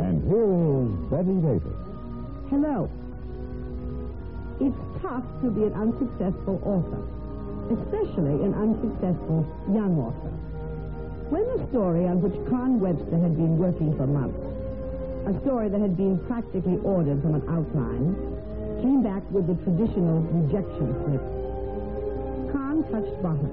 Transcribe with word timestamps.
And 0.00 0.18
here 0.26 0.50
is 0.82 0.90
Betty 1.08 1.38
Davis. 1.38 1.78
Hello. 2.50 2.90
It's 4.60 4.82
tough 5.02 5.22
to 5.42 5.50
be 5.50 5.62
an 5.64 5.74
unsuccessful 5.74 6.58
author, 6.66 7.02
especially 7.70 8.42
an 8.42 8.54
unsuccessful 8.54 9.46
young 9.72 9.98
author. 10.00 10.32
When 11.30 11.44
the 11.56 11.66
story 11.70 12.06
on 12.06 12.20
which 12.20 12.36
Con 12.50 12.80
Webster 12.80 13.18
had 13.18 13.36
been 13.36 13.56
working 13.56 13.96
for 13.96 14.06
months, 14.06 14.44
a 15.24 15.32
story 15.40 15.68
that 15.70 15.80
had 15.80 15.96
been 15.96 16.18
practically 16.28 16.76
ordered 16.84 17.22
from 17.22 17.34
an 17.34 17.44
outline, 17.48 18.12
came 18.84 19.02
back 19.02 19.24
with 19.32 19.48
the 19.48 19.56
traditional 19.64 20.20
rejection 20.20 20.92
slip, 21.00 21.24
Con 22.52 22.84
touched 22.92 23.16
bottom. 23.24 23.48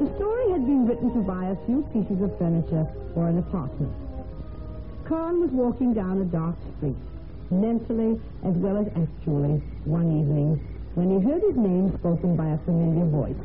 The 0.00 0.08
story 0.16 0.50
had 0.50 0.64
been 0.64 0.86
written 0.88 1.12
to 1.12 1.20
buy 1.20 1.52
a 1.52 1.56
few 1.66 1.82
pieces 1.92 2.22
of 2.22 2.32
furniture 2.38 2.88
for 3.12 3.28
an 3.28 3.38
apartment. 3.38 3.92
Con 5.04 5.40
was 5.40 5.50
walking 5.50 5.92
down 5.92 6.22
a 6.22 6.24
dark 6.24 6.56
street, 6.76 6.96
mentally 7.50 8.18
as 8.42 8.54
well 8.56 8.78
as 8.78 8.88
actually, 8.96 9.60
one 9.84 10.08
evening 10.16 10.56
when 10.94 11.12
he 11.12 11.20
heard 11.20 11.42
his 11.42 11.56
name 11.56 11.92
spoken 12.00 12.36
by 12.36 12.48
a 12.48 12.58
familiar 12.64 13.04
voice. 13.04 13.44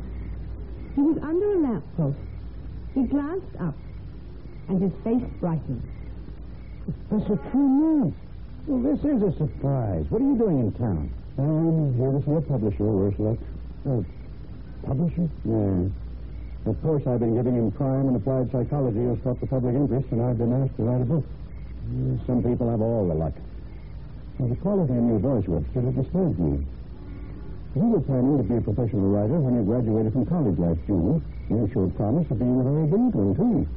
He 0.94 1.02
was 1.02 1.18
under 1.22 1.52
a 1.52 1.58
lamppost. 1.60 2.33
He 2.94 3.02
glanced 3.02 3.56
up, 3.60 3.74
and 4.68 4.80
his 4.80 4.92
face 5.02 5.22
brightened. 5.40 5.82
Professor 7.08 7.36
True 7.50 8.14
Well, 8.66 8.80
this 8.94 9.00
is 9.04 9.22
a 9.22 9.32
surprise. 9.36 10.06
What 10.10 10.22
are 10.22 10.24
you 10.24 10.36
doing 10.38 10.58
in 10.60 10.72
town? 10.72 11.10
I'm 11.36 11.94
here 11.98 12.12
to 12.12 12.22
see 12.24 12.32
a 12.32 12.40
publisher, 12.40 12.84
Ursula. 12.86 13.36
A 13.86 14.86
publisher? 14.86 15.28
Yeah. 15.44 16.70
Of 16.70 16.80
course, 16.82 17.02
I've 17.06 17.20
been 17.20 17.34
giving 17.34 17.54
him 17.56 17.72
crime 17.72 18.06
and 18.08 18.16
applied 18.16 18.50
psychology 18.52 19.04
has 19.04 19.18
caught 19.24 19.40
the 19.40 19.46
public 19.46 19.74
interest, 19.74 20.06
and 20.12 20.22
I've 20.22 20.38
been 20.38 20.52
asked 20.62 20.76
to 20.76 20.82
write 20.84 21.02
a 21.02 21.04
book. 21.04 21.24
Mm, 21.90 22.24
Some 22.26 22.42
people 22.42 22.70
have 22.70 22.80
all 22.80 23.08
the 23.08 23.14
luck. 23.14 23.34
Well, 24.38 24.48
the 24.48 24.56
quality 24.56 24.92
in 24.94 25.08
your 25.08 25.18
voice, 25.18 25.46
Webster, 25.46 25.80
it 25.80 25.96
disturbs 26.00 26.38
me. 26.38 26.64
You 27.76 27.82
were 27.90 28.00
planning 28.00 28.38
to 28.38 28.44
be 28.44 28.56
a 28.56 28.60
professional 28.60 29.10
writer 29.10 29.34
when 29.40 29.56
you 29.56 29.62
graduated 29.62 30.12
from 30.12 30.26
college 30.26 30.58
last 30.58 30.78
June. 30.86 31.22
You 31.50 31.68
showed 31.72 31.94
promise 31.96 32.30
of 32.30 32.38
being 32.38 32.60
a 32.60 32.64
very 32.64 32.86
good 32.88 33.14
one, 33.14 33.34
too. 33.36 33.68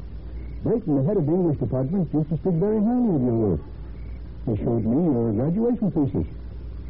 Brayton, 0.63 0.95
the 0.95 1.03
head 1.03 1.17
of 1.17 1.25
the 1.25 1.33
English 1.33 1.59
department, 1.59 2.09
used 2.13 2.29
to 2.29 2.37
speak 2.37 2.55
very 2.55 2.79
highly 2.79 3.15
of 3.15 3.21
your 3.21 3.37
work. 3.37 3.61
He 4.47 4.55
showed 4.63 4.85
me 4.85 4.99
your 5.11 5.31
graduation 5.33 5.91
thesis. 5.91 6.27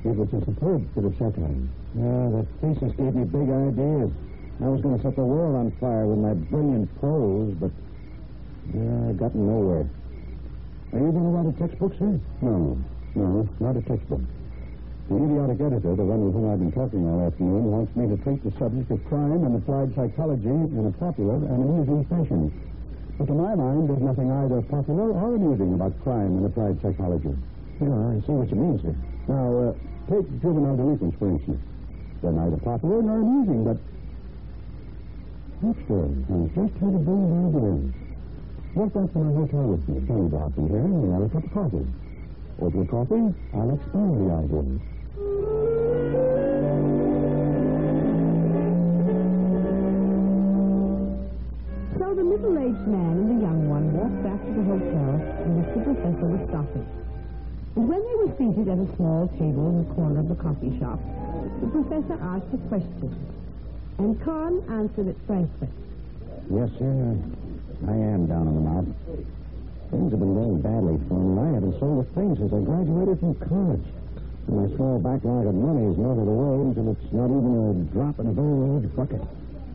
It 0.06 0.16
was 0.16 0.30
a 0.34 0.46
superb 0.46 0.86
bit 0.94 1.06
of 1.06 1.14
satire. 1.18 1.58
Yeah, 1.98 2.30
that 2.38 2.46
thesis 2.62 2.94
gave 2.96 3.16
me 3.18 3.26
big 3.26 3.50
ideas. 3.50 4.12
I 4.62 4.70
was 4.70 4.82
going 4.82 4.98
to 4.98 5.04
set 5.04 5.16
the 5.16 5.26
world 5.26 5.56
on 5.56 5.72
fire 5.82 6.06
with 6.06 6.20
my 6.20 6.34
brilliant 6.34 6.88
prose, 7.00 7.54
but 7.60 7.72
yeah, 8.74 9.10
I 9.10 9.14
got 9.14 9.34
nowhere. 9.34 9.90
Are 10.94 11.00
you 11.00 11.12
going 11.12 11.26
to 11.26 11.34
write 11.34 11.50
a 11.50 11.58
textbook, 11.58 11.94
sir? 11.98 12.20
No, 12.42 12.78
no, 13.16 13.50
not 13.60 13.76
a 13.76 13.82
textbook. 13.82 14.22
The 15.08 15.16
idiotic 15.16 15.64
editor, 15.64 15.96
the 15.96 16.04
one 16.04 16.20
with 16.20 16.36
whom 16.36 16.52
I've 16.52 16.60
been 16.60 16.76
talking 16.76 17.08
all 17.08 17.24
afternoon, 17.24 17.72
wants 17.72 17.96
me 17.96 18.12
to 18.12 18.20
treat 18.28 18.44
the 18.44 18.52
subject 18.60 18.92
of 18.92 19.00
crime 19.08 19.40
and 19.40 19.56
applied 19.56 19.96
psychology 19.96 20.52
in 20.52 20.84
a 20.84 20.92
popular 21.00 21.40
and 21.40 21.64
amusing 21.64 22.04
fashion. 22.12 22.52
But 23.16 23.32
to 23.32 23.36
my 23.40 23.56
mind, 23.56 23.88
there's 23.88 24.04
nothing 24.04 24.28
either 24.28 24.60
popular 24.68 25.16
or 25.16 25.40
amusing 25.40 25.80
about 25.80 25.96
crime 26.04 26.36
and 26.36 26.44
applied 26.44 26.84
psychology. 26.84 27.32
Yeah, 27.80 27.88
I 27.88 28.20
see 28.28 28.36
what 28.36 28.52
you 28.52 28.60
mean, 28.60 28.76
sir. 28.84 28.92
Now, 29.32 29.72
uh, 29.72 29.72
take 30.12 30.28
juvenile 30.44 30.76
delinquents, 30.76 31.16
for 31.16 31.32
instance. 31.32 31.64
They're 32.20 32.36
neither 32.36 32.60
popular 32.60 33.00
nor 33.00 33.24
amusing, 33.24 33.64
but... 33.64 33.80
Webster, 35.64 36.04
I 36.04 36.36
just 36.52 36.76
had 36.84 36.92
a 36.92 37.00
brilliant 37.00 37.56
idea. 37.56 37.80
Walk 38.76 38.92
back 38.92 39.08
to 39.08 39.18
my 39.24 39.32
hotel 39.32 39.72
with 39.72 39.88
me. 39.88 40.04
Johnny 40.04 40.28
will 40.28 40.52
be 40.52 40.68
here, 40.68 40.84
and 40.84 41.16
have 41.16 41.24
a 41.24 41.30
cup 41.32 41.48
of 41.48 41.54
coffee. 41.56 41.88
Over 42.60 42.76
your 42.76 42.92
coffee, 42.92 43.32
I'll 43.56 43.72
explain 43.72 44.12
the 44.20 44.36
idea. 44.36 44.97
So 51.98 52.14
the 52.14 52.24
middle-aged 52.24 52.88
man 52.88 53.14
and 53.18 53.30
the 53.34 53.42
young 53.42 53.70
one 53.70 53.92
walked 53.94 54.22
back 54.24 54.40
to 54.46 54.52
the 54.54 54.64
hotel 54.64 55.38
which 55.58 55.74
the 55.74 55.82
professor 55.82 56.28
was 56.30 56.42
stopping. 56.50 56.86
And 57.76 57.90
when 57.90 58.02
they 58.06 58.16
were 58.22 58.32
seated 58.38 58.70
at 58.70 58.78
a 58.78 58.90
small 58.96 59.28
table 59.42 59.70
in 59.70 59.88
the 59.88 59.90
corner 59.96 60.20
of 60.22 60.30
the 60.30 60.36
coffee 60.38 60.78
shop, 60.78 61.00
the 61.62 61.68
professor 61.68 62.18
asked 62.22 62.54
a 62.54 62.62
question. 62.70 63.10
And 63.98 64.22
Con 64.22 64.62
answered 64.70 65.08
it 65.08 65.18
frankly. 65.26 65.68
Yes, 66.54 66.70
sir. 66.78 67.18
I 67.90 67.98
am 67.98 68.28
down 68.30 68.48
in 68.48 68.56
the 68.56 68.66
mouth. 68.70 68.88
Things 69.90 70.12
have 70.12 70.20
been 70.20 70.34
going 70.38 70.62
badly 70.62 71.00
for 71.10 71.18
me. 71.18 71.42
I 71.42 71.54
haven't 71.58 71.80
sold 71.80 72.06
a 72.06 72.08
thing 72.14 72.36
since 72.38 72.54
I 72.54 72.62
graduated 72.62 73.20
from 73.20 73.34
college. 73.50 73.88
And 74.48 74.56
my 74.56 74.76
small 74.76 74.98
backlog 75.00 75.46
of 75.46 75.56
money 75.56 75.92
is 75.92 75.98
the 75.98 76.04
road 76.04 76.72
until 76.72 76.92
it's 76.96 77.12
not 77.12 77.28
even 77.28 77.52
a 77.68 77.74
drop 77.92 78.20
in 78.20 78.28
a 78.28 78.32
very 78.32 78.48
large 78.48 78.96
bucket. 78.96 79.22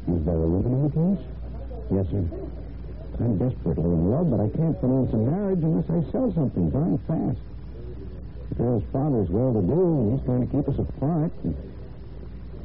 Is 0.08 0.24
there 0.24 0.34
a 0.34 0.48
rhythm 0.48 0.72
in 0.72 0.82
the 0.88 0.92
case? 0.96 1.22
Yes, 1.92 2.06
sir. 2.08 2.24
I'm 3.20 3.36
desperately 3.36 3.84
in 3.84 4.10
love, 4.10 4.30
but 4.32 4.40
I 4.40 4.48
can't 4.56 4.80
finance 4.80 5.12
a 5.12 5.16
marriage 5.20 5.62
unless 5.62 5.88
I 5.92 6.00
sell 6.10 6.32
something 6.32 6.70
darn 6.70 6.96
fast. 7.06 7.38
The 8.48 8.54
girl's 8.56 8.84
father's 8.92 9.28
well-to-do, 9.28 9.76
and 9.76 10.16
he's 10.16 10.24
trying 10.24 10.48
to 10.48 10.50
keep 10.50 10.66
us 10.68 10.78
apart. 10.80 11.32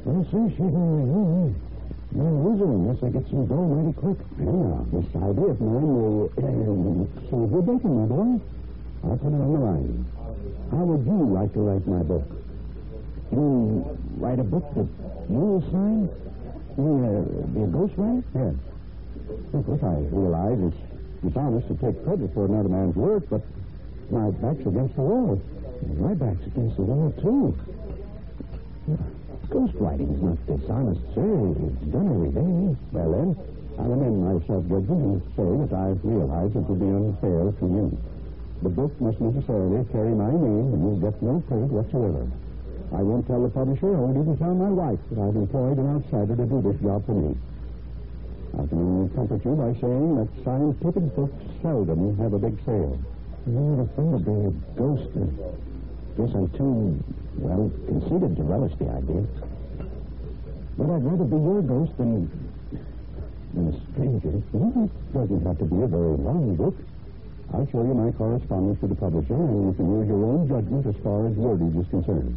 Well, 0.04 0.24
sir, 0.32 0.48
she's 0.56 0.72
a... 0.72 0.84
Uh, 1.12 1.52
I'm 2.08 2.40
losing 2.42 2.72
unless 2.72 3.04
I 3.04 3.10
get 3.12 3.28
some 3.28 3.44
dough 3.46 3.68
mighty 3.68 3.92
quick. 3.92 4.16
Yeah, 4.40 4.80
this 4.96 5.12
idea 5.12 5.52
of 5.52 5.60
mine 5.60 5.88
will 5.92 6.32
uh, 6.32 7.20
save 7.28 7.52
your 7.52 7.62
bacon, 7.62 8.00
my 8.00 8.06
boy. 8.08 8.40
I'll 9.04 9.16
put 9.18 9.28
it 9.28 9.36
on 9.36 9.52
the 9.52 9.60
line. 9.60 10.17
How 10.70 10.84
would 10.84 11.06
you 11.06 11.24
like 11.34 11.52
to 11.54 11.60
write 11.60 11.86
my 11.86 12.02
book? 12.02 12.24
You 13.32 13.98
write 14.16 14.38
a 14.38 14.44
book 14.44 14.64
that 14.74 14.88
you 15.28 15.62
sign? 15.70 16.08
You 16.76 16.88
uh, 17.04 17.46
be 17.52 17.60
a 17.62 17.66
ghostwriter? 17.66 18.22
Yes. 18.34 18.54
Of 19.52 19.66
course, 19.66 19.82
I 19.82 19.96
realize 20.14 20.58
it's 20.60 20.76
dishonest 21.24 21.68
to 21.68 21.74
take 21.74 22.04
credit 22.04 22.32
for 22.32 22.46
another 22.46 22.68
man's 22.68 22.96
work, 22.96 23.24
but 23.28 23.42
my 24.10 24.30
back's 24.30 24.64
against 24.66 24.94
the 24.96 25.02
wall. 25.02 25.40
My 25.98 26.14
back's 26.14 26.46
against 26.46 26.76
the 26.76 26.82
wall, 26.82 27.12
too. 27.20 27.56
Ghostwriting 29.48 30.14
is 30.14 30.22
not 30.22 30.38
dishonest, 30.46 31.00
sir. 31.14 31.54
It's 31.56 31.92
done 31.92 32.08
every 32.08 32.32
day. 32.32 32.76
Well, 32.92 33.10
then, 33.12 33.36
I'll 33.78 33.92
amend 33.92 34.24
my 34.24 34.46
self-judgment 34.46 35.00
and 35.02 35.22
say 35.36 35.48
that 35.64 35.72
I 35.76 35.96
realize 36.06 36.50
it 36.54 36.64
would 36.68 36.80
be 36.80 36.86
unfair 36.86 37.52
to 37.52 37.66
you. 37.66 37.98
The 38.62 38.68
book 38.68 39.00
must 39.00 39.20
necessarily 39.20 39.84
carry 39.92 40.10
my 40.14 40.30
name, 40.32 40.74
and 40.74 40.82
you'll 40.82 40.98
get 40.98 41.22
no 41.22 41.40
credit 41.46 41.70
whatsoever. 41.70 42.26
I 42.92 43.02
won't 43.02 43.26
tell 43.26 43.42
the 43.42 43.50
publisher, 43.50 43.94
I 43.94 44.00
won't 44.00 44.18
even 44.18 44.36
tell 44.36 44.54
my 44.54 44.70
wife 44.70 44.98
that 45.10 45.20
I've 45.20 45.36
employed 45.36 45.78
an 45.78 45.94
outsider 45.94 46.34
to 46.34 46.46
do 46.46 46.62
this 46.62 46.80
job 46.82 47.06
for 47.06 47.14
me. 47.14 47.36
I 48.58 48.66
can 48.66 48.78
only 48.78 49.14
comfort 49.14 49.44
you 49.44 49.54
by 49.54 49.78
saying 49.78 50.16
that 50.16 50.28
scientific 50.42 51.14
books 51.14 51.38
seldom 51.62 52.16
have 52.18 52.32
a 52.32 52.38
big 52.38 52.58
sale. 52.64 52.98
You're 53.46 53.82
afraid 53.82 54.14
of 54.14 54.24
being 54.24 54.46
a 54.50 54.54
ghost. 54.74 55.10
I 55.14 56.26
guess 56.26 56.34
I'm 56.34 56.50
too, 56.58 56.98
well, 57.38 57.70
conceited 57.86 58.36
to 58.36 58.42
relish 58.42 58.74
the 58.80 58.88
idea. 58.90 59.22
But 60.76 60.90
I'd 60.90 61.04
rather 61.04 61.24
be 61.24 61.36
your 61.36 61.62
ghost 61.62 61.96
than, 61.98 62.26
than 63.54 63.68
a 63.68 63.92
stranger. 63.92 64.42
Well, 64.50 64.90
It 64.90 65.12
doesn't 65.14 65.46
have 65.46 65.58
to 65.58 65.64
be 65.64 65.82
a 65.82 65.86
very 65.86 66.16
long 66.16 66.56
book. 66.56 66.74
I'll 67.54 67.66
show 67.72 67.80
you 67.80 67.94
my 67.96 68.12
correspondence 68.12 68.76
with 68.82 68.90
the 68.92 69.00
publisher, 69.00 69.34
and 69.34 69.68
you 69.68 69.74
can 69.74 69.88
use 69.88 70.08
your 70.08 70.20
own 70.20 70.48
judgment 70.48 70.84
as 70.84 70.96
far 71.02 71.26
as 71.26 71.32
wordage 71.32 71.80
is 71.80 71.88
concerned. 71.88 72.36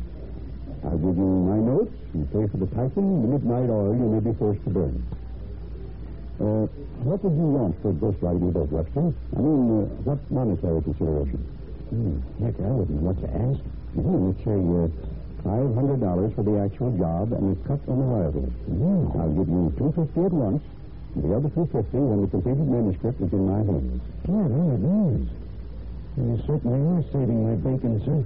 I'll 0.88 0.98
give 0.98 1.18
you 1.20 1.32
my 1.52 1.60
notes 1.60 1.94
and 2.16 2.26
pay 2.32 2.48
for 2.48 2.58
the 2.58 2.68
typing, 2.72 3.04
and 3.04 3.24
the 3.24 3.30
midnight 3.36 3.70
oil 3.70 3.92
you 3.92 4.08
may 4.08 4.24
be 4.24 4.32
forced 4.40 4.64
to 4.64 4.70
burn. 4.72 4.96
Uh, 6.40 6.66
what 7.04 7.22
would 7.24 7.36
you 7.36 7.50
want 7.54 7.76
for 7.84 7.92
ghostwriting 7.94 8.54
book, 8.56 8.72
Webster? 8.72 9.12
I 9.36 9.40
mean, 9.44 9.84
uh, 9.84 10.10
what 10.10 10.20
monetary 10.32 10.82
consideration? 10.82 11.38
Hmm, 11.92 12.18
heck, 12.40 12.56
I 12.64 12.72
wouldn't 12.72 12.96
know 12.98 13.12
what 13.12 13.20
to 13.20 13.30
ask. 13.30 13.60
Hmm, 14.00 14.32
let's 14.32 14.42
say 14.48 14.58
uh, 14.58 14.88
$500 15.44 16.34
for 16.34 16.44
the 16.48 16.56
actual 16.64 16.90
job 16.98 17.36
and 17.36 17.52
a 17.52 17.56
cut 17.68 17.84
on 17.92 18.00
the 18.00 18.08
royalty. 18.08 18.48
Hmm, 18.48 19.12
I'll 19.20 19.36
give 19.36 19.50
you 19.52 19.76
250 19.76 20.24
at 20.24 20.32
once, 20.34 20.64
the 21.16 21.36
other 21.36 21.50
250 21.50 21.98
when 21.98 22.22
the 22.22 22.28
completed 22.28 22.68
manuscript 22.68 23.22
is 23.22 23.32
in 23.34 23.44
my 23.46 23.60
hands. 23.68 24.02
Yeah, 24.28 24.48
there 24.48 24.74
it 24.76 24.84
is. 25.12 25.28
You 26.18 26.40
certainly 26.48 26.80
are 26.80 27.04
saving 27.12 27.40
my 27.44 27.56
bacon, 27.60 28.00
sir. 28.04 28.24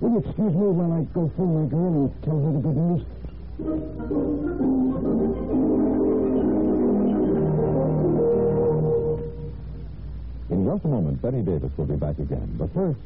Will 0.00 0.12
you 0.12 0.18
excuse 0.24 0.54
me 0.54 0.66
while 0.72 0.92
I 0.92 1.02
go 1.12 1.30
phone 1.36 1.60
my 1.60 1.68
girl 1.68 1.92
and 1.92 2.08
tell 2.24 2.40
her 2.40 2.52
the 2.52 2.60
good 2.64 2.76
news? 2.76 3.04
In 10.50 10.64
just 10.64 10.84
a 10.84 10.88
moment, 10.88 11.20
Betty 11.20 11.42
Davis 11.42 11.70
will 11.76 11.84
be 11.86 11.96
back 11.96 12.18
again. 12.18 12.48
But 12.58 12.72
first, 12.72 12.98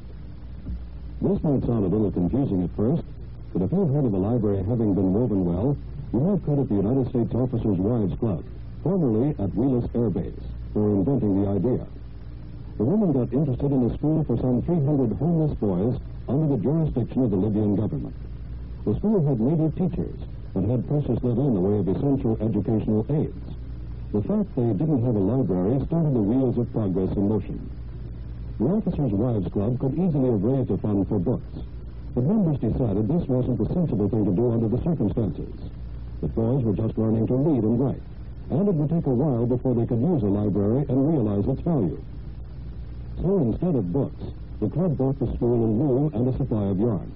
this 1.20 1.42
might 1.42 1.66
sound 1.66 1.84
a 1.84 1.88
little 1.88 2.10
confusing 2.10 2.62
at 2.62 2.70
first, 2.76 3.02
but 3.52 3.62
if 3.62 3.72
you've 3.72 3.92
heard 3.92 4.04
of 4.04 4.14
a 4.14 4.16
library 4.16 4.58
having 4.58 4.94
been 4.94 5.12
woven 5.12 5.44
well, 5.44 5.76
you 6.12 6.20
might 6.20 6.44
credit 6.44 6.68
the 6.68 6.76
United 6.76 7.08
States 7.10 7.34
Officers' 7.34 7.78
Wives 7.78 8.14
Club, 8.20 8.44
formerly 8.84 9.31
at 9.40 9.50
Wheelus 9.56 9.88
Air 9.96 10.10
Base, 10.10 10.44
for 10.75 10.92
inventing 10.92 11.42
the 11.42 11.48
idea. 11.48 11.86
The 12.76 12.84
woman 12.84 13.16
got 13.16 13.32
interested 13.32 13.72
in 13.72 13.88
a 13.88 13.94
school 13.96 14.25
for 14.25 14.36
some 14.36 14.60
300 14.60 15.16
homeless 15.16 15.56
boys 15.56 15.96
under 16.28 16.54
the 16.54 16.62
jurisdiction 16.62 17.25
of 17.25 17.31
the 17.31 17.40
Libyan 17.40 17.76
government. 17.76 18.14
The 18.84 18.94
school 19.00 19.25
had 19.25 19.40
native 19.40 19.72
teachers, 19.75 20.20
but 20.52 20.69
had 20.69 20.86
precious 20.86 21.16
little 21.25 21.48
in 21.48 21.54
the 21.54 21.64
way 21.64 21.78
of 21.81 21.88
essential 21.88 22.36
educational 22.44 23.08
aids. 23.08 23.56
The 24.12 24.22
fact 24.22 24.52
they 24.54 24.76
didn't 24.76 25.02
have 25.02 25.16
a 25.16 25.26
library 25.32 25.81
started 25.88 26.12
the 26.12 26.22
wheels 26.22 26.58
of 26.60 26.70
progress 26.76 27.16
in 27.16 27.26
motion. 27.26 27.58
The 28.60 28.69
Officers' 28.69 29.16
Wives 29.16 29.50
Club 29.50 29.81
could 29.81 29.96
easily 29.96 30.28
have 30.28 30.44
raised 30.44 30.70
a 30.70 30.78
fund 30.78 31.08
for 31.08 31.19
books, 31.19 31.56
but 32.14 32.28
members 32.28 32.60
decided 32.60 33.08
this 33.08 33.26
wasn't 33.32 33.58
the 33.58 33.72
sensible 33.72 34.12
thing 34.12 34.28
to 34.28 34.36
do 34.36 34.52
under 34.52 34.69
the 34.69 34.82
circumstances. 34.84 35.56
The 36.20 36.28
boys 36.28 36.62
were 36.62 36.76
just 36.76 36.98
learning 36.98 37.26
to 37.32 37.34
read 37.34 37.64
and 37.64 37.81
write, 37.81 38.02
and 38.50 38.69
it 38.69 38.75
would 38.75 38.91
take 38.91 39.06
a 39.06 39.11
while 39.11 39.46
before 39.46 39.75
they 39.75 39.87
could 39.87 40.00
use 40.00 40.23
a 40.23 40.26
library 40.26 40.85
and 40.88 41.12
realize 41.12 41.46
its 41.49 41.62
value. 41.62 42.02
So 43.23 43.38
instead 43.38 43.75
of 43.75 43.93
books, 43.93 44.23
the 44.61 44.69
club 44.69 44.96
bought 44.96 45.19
the 45.19 45.32
school 45.37 45.64
a 45.64 45.70
loom 45.70 46.11
and 46.14 46.29
a 46.29 46.37
supply 46.37 46.64
of 46.67 46.79
yarn. 46.79 47.12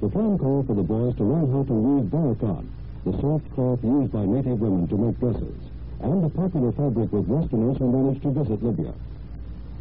The 0.00 0.08
plan 0.08 0.38
called 0.38 0.66
for 0.66 0.74
the 0.74 0.82
boys 0.82 1.16
to 1.16 1.24
learn 1.24 1.50
how 1.52 1.64
to 1.64 1.74
weave 1.74 2.10
barracan, 2.10 2.70
the 3.04 3.12
soft 3.20 3.50
cloth 3.54 3.82
used 3.82 4.12
by 4.12 4.24
native 4.26 4.60
women 4.60 4.86
to 4.88 4.96
make 4.96 5.18
dresses 5.18 5.58
and 6.00 6.24
a 6.24 6.28
popular 6.28 6.70
fabric 6.72 7.12
with 7.12 7.26
Westerners 7.26 7.78
who 7.78 7.90
managed 7.90 8.22
to 8.22 8.30
visit 8.30 8.62
Libya. 8.62 8.94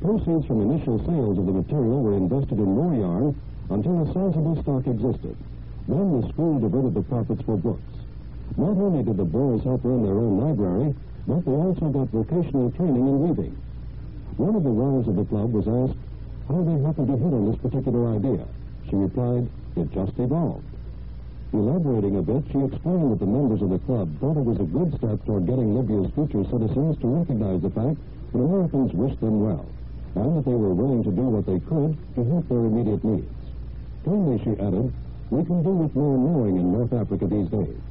Proceeds 0.01 0.45
from 0.45 0.61
initial 0.61 0.97
sales 1.05 1.37
of 1.37 1.45
the 1.45 1.51
material 1.51 2.01
were 2.01 2.17
invested 2.17 2.57
in 2.57 2.65
more 2.65 2.93
yarn 2.93 3.39
until 3.69 4.01
a 4.01 4.07
sizable 4.07 4.61
stock 4.61 4.87
existed. 4.87 5.37
Then 5.87 6.21
the 6.21 6.27
school 6.29 6.59
diverted 6.59 6.93
the 6.93 7.03
profits 7.03 7.41
for 7.43 7.57
books. 7.57 7.96
Not 8.55 8.77
only 8.77 9.03
did 9.03 9.17
the 9.17 9.25
boys 9.25 9.63
help 9.63 9.83
run 9.83 10.03
their 10.03 10.13
own 10.13 10.39
library, 10.39 10.95
but 11.27 11.43
they 11.43 11.51
also 11.51 11.89
got 11.89 12.07
vocational 12.09 12.71
training 12.71 13.07
in 13.07 13.27
weaving. 13.27 13.57
One 14.37 14.55
of 14.55 14.63
the 14.63 14.69
wives 14.69 15.07
of 15.07 15.15
the 15.15 15.25
club 15.25 15.51
was 15.51 15.67
asked 15.67 15.99
how 16.47 16.63
they 16.63 16.79
happened 16.81 17.07
to 17.07 17.17
hit 17.17 17.33
on 17.33 17.51
this 17.51 17.59
particular 17.59 18.15
idea. 18.15 18.45
She 18.89 18.95
replied, 18.95 19.49
it 19.75 19.91
just 19.91 20.17
evolved. 20.17 20.63
Elaborating 21.53 22.17
a 22.17 22.21
bit, 22.21 22.43
she 22.51 22.59
explained 22.59 23.11
that 23.11 23.19
the 23.19 23.25
members 23.25 23.61
of 23.61 23.69
the 23.69 23.79
club 23.79 24.07
thought 24.19 24.37
it 24.37 24.45
was 24.45 24.59
a 24.59 24.67
good 24.71 24.95
step 24.97 25.23
toward 25.25 25.45
getting 25.45 25.75
Libya's 25.75 26.11
future 26.13 26.43
citizens 26.49 26.97
to 26.99 27.07
recognize 27.07 27.61
the 27.61 27.71
fact 27.71 27.99
that 28.31 28.39
Americans 28.39 28.93
wished 28.93 29.19
them 29.21 29.43
well, 29.43 29.65
and 30.15 30.37
that 30.37 30.45
they 30.45 30.55
were 30.55 30.73
willing 30.73 31.03
to 31.03 31.11
do 31.11 31.23
what 31.23 31.45
they 31.45 31.59
could 31.67 31.97
to 32.15 32.23
help 32.31 32.47
their 32.49 32.65
immediate 32.67 33.03
needs. 33.03 33.31
Plainly, 34.03 34.39
she 34.43 34.51
added, 34.59 34.91
we 35.29 35.43
can 35.43 35.63
do 35.63 35.71
with 35.71 35.95
more 35.95 36.17
knowing 36.17 36.57
in 36.57 36.71
North 36.71 36.93
Africa 36.93 37.27
these 37.27 37.47
days. 37.47 37.86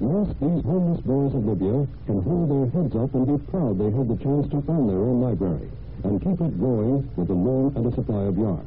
Yes, 0.00 0.28
these 0.40 0.64
homeless 0.64 1.00
boys 1.02 1.34
of 1.34 1.44
Libya 1.44 1.86
can 2.06 2.22
hold 2.22 2.48
their 2.48 2.72
heads 2.72 2.96
up 2.96 3.14
and 3.14 3.26
be 3.26 3.36
proud 3.50 3.78
they 3.78 3.90
had 3.92 4.08
the 4.08 4.16
chance 4.16 4.48
to 4.48 4.64
own 4.66 4.88
their 4.88 4.96
own 4.96 5.20
library 5.20 5.68
and 6.04 6.22
keep 6.22 6.40
it 6.40 6.58
going 6.58 7.04
with 7.16 7.28
a 7.28 7.34
loan 7.34 7.76
and 7.76 7.84
a 7.84 7.94
supply 7.94 8.22
of 8.24 8.38
yarn. 8.38 8.66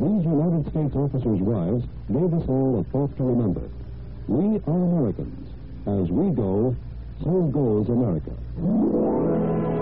These 0.00 0.24
United 0.24 0.70
States 0.70 0.96
officers' 0.96 1.40
wives 1.40 1.84
gave 2.10 2.32
us 2.32 2.48
all 2.48 2.80
a 2.80 2.84
thought 2.84 3.14
to 3.18 3.24
remember. 3.24 3.68
We 4.26 4.56
are 4.66 4.82
Americans. 4.88 5.48
As 5.86 6.10
we 6.10 6.30
go, 6.34 6.74
so 7.22 7.42
goes 7.52 7.90
America. 7.90 9.73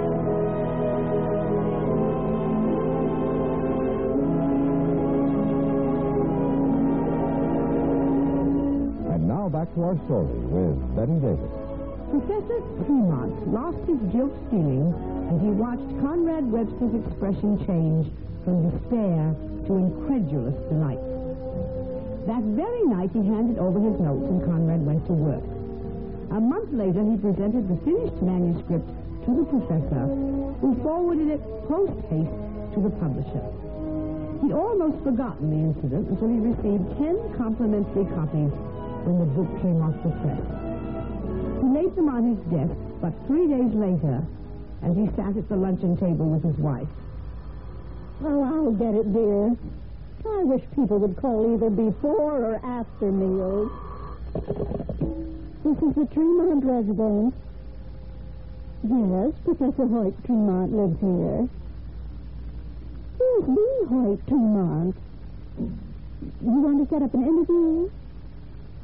Back 9.63 9.75
to 9.75 9.85
our 9.85 9.99
story 10.11 10.43
with 10.51 10.75
Betty 10.99 11.15
Davis. 11.23 11.55
Professor 12.11 12.59
Tremont 12.83 13.31
lost 13.47 13.79
his 13.87 14.03
gilt 14.11 14.35
stealing 14.51 14.91
and 15.31 15.39
he 15.39 15.55
watched 15.55 15.87
Conrad 16.03 16.51
Webster's 16.51 16.99
expression 16.99 17.63
change 17.63 18.11
from 18.43 18.67
despair 18.67 19.31
to 19.71 19.79
incredulous 19.79 20.59
delight. 20.67 20.99
That 22.27 22.43
very 22.59 22.83
night 22.91 23.15
he 23.15 23.23
handed 23.23 23.63
over 23.63 23.79
his 23.79 23.95
notes 24.03 24.27
and 24.27 24.43
Conrad 24.43 24.83
went 24.83 25.07
to 25.07 25.15
work. 25.15 25.47
A 26.35 26.43
month 26.43 26.75
later 26.75 27.07
he 27.07 27.15
presented 27.23 27.71
the 27.71 27.79
finished 27.87 28.19
manuscript 28.19 28.91
to 28.91 29.31
the 29.31 29.47
professor, 29.47 30.11
who 30.59 30.75
forwarded 30.83 31.39
it 31.39 31.43
post 31.71 31.95
haste 32.11 32.35
to 32.75 32.83
the 32.83 32.91
publisher. 32.99 33.47
He'd 34.43 34.59
almost 34.59 34.99
forgotten 35.07 35.55
the 35.55 35.63
incident 35.71 36.11
until 36.11 36.35
he 36.35 36.51
received 36.51 36.83
ten 36.99 37.15
complimentary 37.39 38.11
copies 38.11 38.51
when 39.05 39.19
the 39.19 39.27
book 39.27 39.51
came 39.63 39.83
off 39.83 39.95
the 40.03 40.11
press. 40.23 40.43
He 41.61 41.67
laid 41.69 41.95
them 41.97 42.09
on 42.09 42.37
his 42.37 42.41
desk, 42.51 42.75
but 43.01 43.13
three 43.27 43.47
days 43.49 43.73
later, 43.75 44.23
as 44.83 44.97
he 44.97 45.07
sat 45.17 45.37
at 45.37 45.49
the 45.49 45.57
luncheon 45.57 45.97
table 45.97 46.27
with 46.29 46.43
his 46.45 46.57
wife, 46.59 46.89
Oh, 48.25 48.43
I'll 48.45 48.71
get 48.73 48.95
it, 48.95 49.13
dear. 49.13 49.57
I 50.25 50.45
wish 50.45 50.63
people 50.77 50.99
would 50.99 51.17
call 51.17 51.53
either 51.55 51.71
before 51.71 52.55
or 52.55 52.61
after 52.65 53.11
meals. 53.11 53.71
This 55.65 55.77
is 55.83 55.95
the 55.97 56.07
Tremont 56.15 56.65
residence. 56.65 57.35
Yes, 58.85 59.33
Professor 59.45 59.87
Hoyt 59.87 60.15
Tremont 60.25 60.73
lives 60.73 61.01
here. 61.01 61.49
Who's 63.19 63.47
the 63.47 63.87
Hoyt 63.89 64.27
Tremont? 64.29 64.97
You 65.59 66.51
want 66.63 66.89
to 66.89 66.95
set 66.95 67.03
up 67.03 67.15
an 67.15 67.23
interview? 67.27 67.91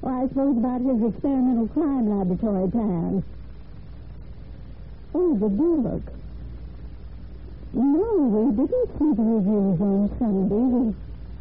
Well, 0.01 0.15
I 0.15 0.29
suppose 0.29 0.57
about 0.57 0.81
his 0.81 1.03
experimental 1.03 1.69
crime 1.69 2.09
laboratory 2.09 2.71
plans. 2.71 3.25
Oh, 5.15 5.35
the 5.35 5.49
book. 5.49 6.03
No, 7.73 8.05
we 8.31 8.53
didn't 8.55 8.89
see 8.99 9.13
the 9.13 9.23
reviews 9.23 9.81
on 9.81 10.09
Sunday. 10.19 10.55
We, 10.55 10.95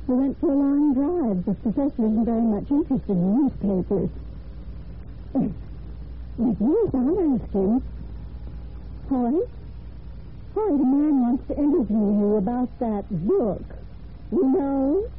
we 0.07 0.21
went 0.21 0.39
for 0.39 0.51
a 0.51 0.56
long 0.56 0.94
drive. 0.94 1.45
The 1.45 1.54
professor 1.62 2.01
isn't 2.01 2.25
very 2.25 2.42
much 2.42 2.69
interested 2.71 3.09
in 3.12 3.36
newspapers. 3.38 4.09
But 5.33 6.56
yes, 6.60 6.89
I'll 6.94 7.38
ask 7.38 7.51
him. 7.53 7.83
Hoyt? 9.10 9.50
Hoyt, 10.55 10.81
a 10.81 10.86
man 10.86 11.22
wants 11.22 11.48
to 11.48 11.58
interview 11.58 11.98
you 11.98 12.36
about 12.38 12.70
that 12.79 13.05
book. 13.27 13.63
You 14.31 14.43
know? 14.43 15.10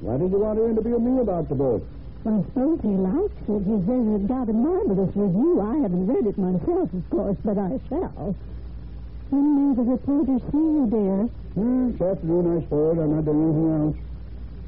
Why 0.00 0.16
did 0.16 0.30
you 0.30 0.38
want 0.38 0.58
to 0.58 0.68
interview 0.68 0.98
me 0.98 1.20
about 1.20 1.48
the 1.48 1.54
book? 1.54 1.86
I 2.26 2.42
suppose 2.42 2.80
he 2.82 2.88
likes 2.88 3.38
it. 3.46 3.62
He 3.62 3.76
says 3.86 4.04
it 4.18 4.26
got 4.26 4.48
a 4.48 4.52
marvelous 4.52 5.14
review. 5.14 5.60
I 5.62 5.78
haven't 5.78 6.06
read 6.06 6.26
it 6.26 6.36
myself, 6.36 6.92
of 6.92 7.10
course, 7.10 7.36
but 7.44 7.56
I 7.56 7.78
shall. 7.88 8.34
When 9.30 9.46
may 9.54 9.76
the 9.76 9.82
reporter 9.82 10.38
see 10.50 10.58
you, 10.58 10.86
dear? 10.90 11.30
Hmm, 11.54 11.92
this 11.92 12.02
afternoon, 12.02 12.58
I 12.58 12.60
suppose. 12.62 12.98
I'm 12.98 13.14
not 13.14 13.24
doing 13.24 13.42
anything 13.46 13.70
else. 13.78 13.96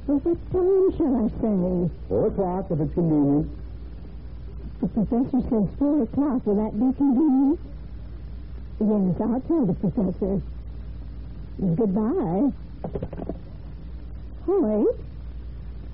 Well, 0.06 0.18
what 0.22 0.38
time 0.52 0.86
shall 0.96 1.14
I 1.18 1.28
say? 1.42 1.90
Four 2.08 2.26
o'clock, 2.28 2.70
if 2.70 2.80
it's 2.80 2.94
convenient. 2.94 3.50
The 4.80 4.88
professor 4.88 5.40
says 5.50 5.68
four 5.78 6.02
o'clock. 6.02 6.46
Will 6.46 6.54
that 6.62 6.72
be 6.78 6.94
convenient? 6.96 7.58
Yes, 8.78 9.20
I'll 9.20 9.40
tell 9.40 9.66
the 9.66 9.74
professor. 9.74 10.40
Goodbye. 11.74 12.52
Hoyt, 14.46 15.00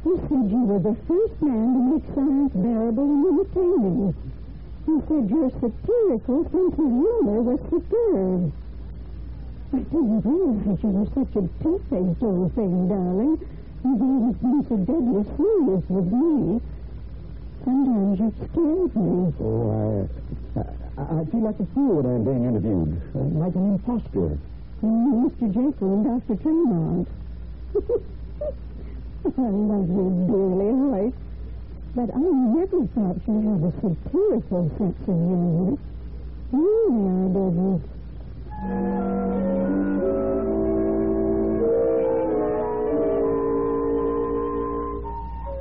said 0.04 0.50
you 0.52 0.62
were 0.68 0.78
the 0.84 0.96
first 1.08 1.40
man 1.40 1.72
to 1.72 1.80
make 1.96 2.04
science 2.14 2.52
bearable 2.52 3.08
and 3.08 3.24
entertaining. 3.24 4.14
You 4.86 4.96
said 5.08 5.30
your 5.32 5.48
satirical 5.48 6.44
sense 6.52 6.76
of 6.76 6.92
humor 6.92 7.40
was 7.40 7.60
superb. 7.72 8.52
I 9.72 9.78
didn't 9.78 10.20
realize 10.20 10.78
you 10.84 10.90
were 10.92 11.08
such 11.08 11.32
a 11.40 11.48
two-faced 11.64 12.22
old 12.22 12.52
thing, 12.54 12.88
darling. 12.88 13.40
You've 13.82 14.02
always 14.02 14.36
been 14.44 14.60
so 14.68 14.76
deadly 14.76 15.24
serious 15.40 15.84
with 15.88 16.08
me. 16.12 16.60
Sometimes 17.64 18.20
you 18.20 18.28
scared 18.44 18.92
me. 18.94 19.32
Oh, 19.40 20.08
I, 20.56 20.60
I, 21.00 21.20
I 21.20 21.24
feel 21.32 21.40
like 21.40 21.58
a 21.60 21.66
fool 21.72 22.04
when 22.04 22.06
I'm 22.12 22.24
being 22.24 22.44
interviewed, 22.44 23.00
uh, 23.16 23.40
like 23.40 23.54
an 23.56 23.80
impostor. 23.80 24.36
Mm, 24.84 25.32
Mr. 25.32 25.48
Jekyll 25.48 25.92
and 25.96 26.04
Dr. 26.04 26.36
Tremont. 26.42 27.08
I 29.24 29.30
love 29.40 29.88
you 29.88 30.26
dearly, 30.28 30.68
Hoyt. 30.68 31.14
But 31.96 32.14
I 32.14 32.18
never 32.18 32.84
thought 32.92 33.16
you 33.26 33.40
had 33.40 33.62
a 33.64 33.72
satirical 33.80 34.68
sense 34.76 35.00
of 35.00 35.16
humor. 35.16 35.78
Really, 36.52 37.08
I 37.08 37.28
didn't. 37.32 37.84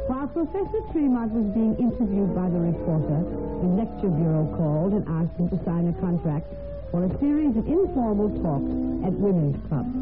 While 0.08 0.27
Professor 0.27 0.82
Tremont 0.91 1.32
was 1.32 1.46
being 1.55 1.77
interviewed 1.79 2.36
by 2.36 2.50
the 2.50 2.60
reporter, 2.60 3.24
the 3.63 3.67
lecture 3.79 4.10
bureau 4.10 4.43
called 4.58 4.91
and 4.91 5.08
asked 5.08 5.39
him 5.39 5.48
to 5.50 5.63
sign 5.63 5.88
a 5.88 5.93
contract 6.01 6.51
for 6.91 7.05
a 7.05 7.20
series 7.20 7.55
of 7.55 7.65
informal 7.65 8.27
talks 8.43 8.72
at 9.08 9.13
women's 9.13 9.55
clubs. 9.70 9.96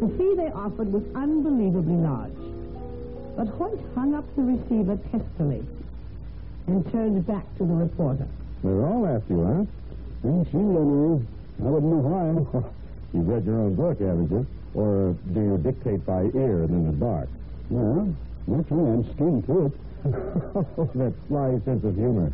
The 0.00 0.08
fee 0.16 0.34
they 0.36 0.50
offered 0.52 0.90
was 0.90 1.02
unbelievably 1.14 1.96
large. 1.96 2.47
But 3.38 3.46
Hoyt 3.54 3.78
hung 3.94 4.16
up 4.16 4.24
the 4.34 4.42
receiver 4.42 4.98
testily 5.12 5.64
and 6.66 6.90
turned 6.90 7.24
back 7.24 7.44
to 7.58 7.64
the 7.64 7.72
reporter. 7.72 8.26
They're 8.64 8.84
all 8.84 9.06
after 9.06 9.32
you, 9.32 9.44
huh? 9.44 10.28
And 10.28 10.44
she 10.50 10.56
Leonard. 10.56 11.24
I 11.62 11.70
wouldn't 11.70 11.92
know 11.92 12.02
why. 12.02 12.64
You've 13.14 13.28
read 13.28 13.46
your 13.46 13.60
own 13.60 13.76
book, 13.76 14.00
haven't 14.00 14.28
you? 14.32 14.44
Or 14.74 15.14
do 15.32 15.40
you 15.40 15.56
dictate 15.58 16.04
by 16.04 16.22
ear 16.34 16.64
and 16.64 16.70
in 16.70 16.86
the 16.86 16.92
dark? 16.98 17.28
Well, 17.70 18.12
naturally, 18.48 18.90
I'm 18.90 19.14
skinned 19.14 19.46
through 19.46 19.66
it. 20.04 20.98
that 20.98 21.14
sly 21.28 21.60
sense 21.64 21.84
of 21.84 21.94
humor. 21.94 22.32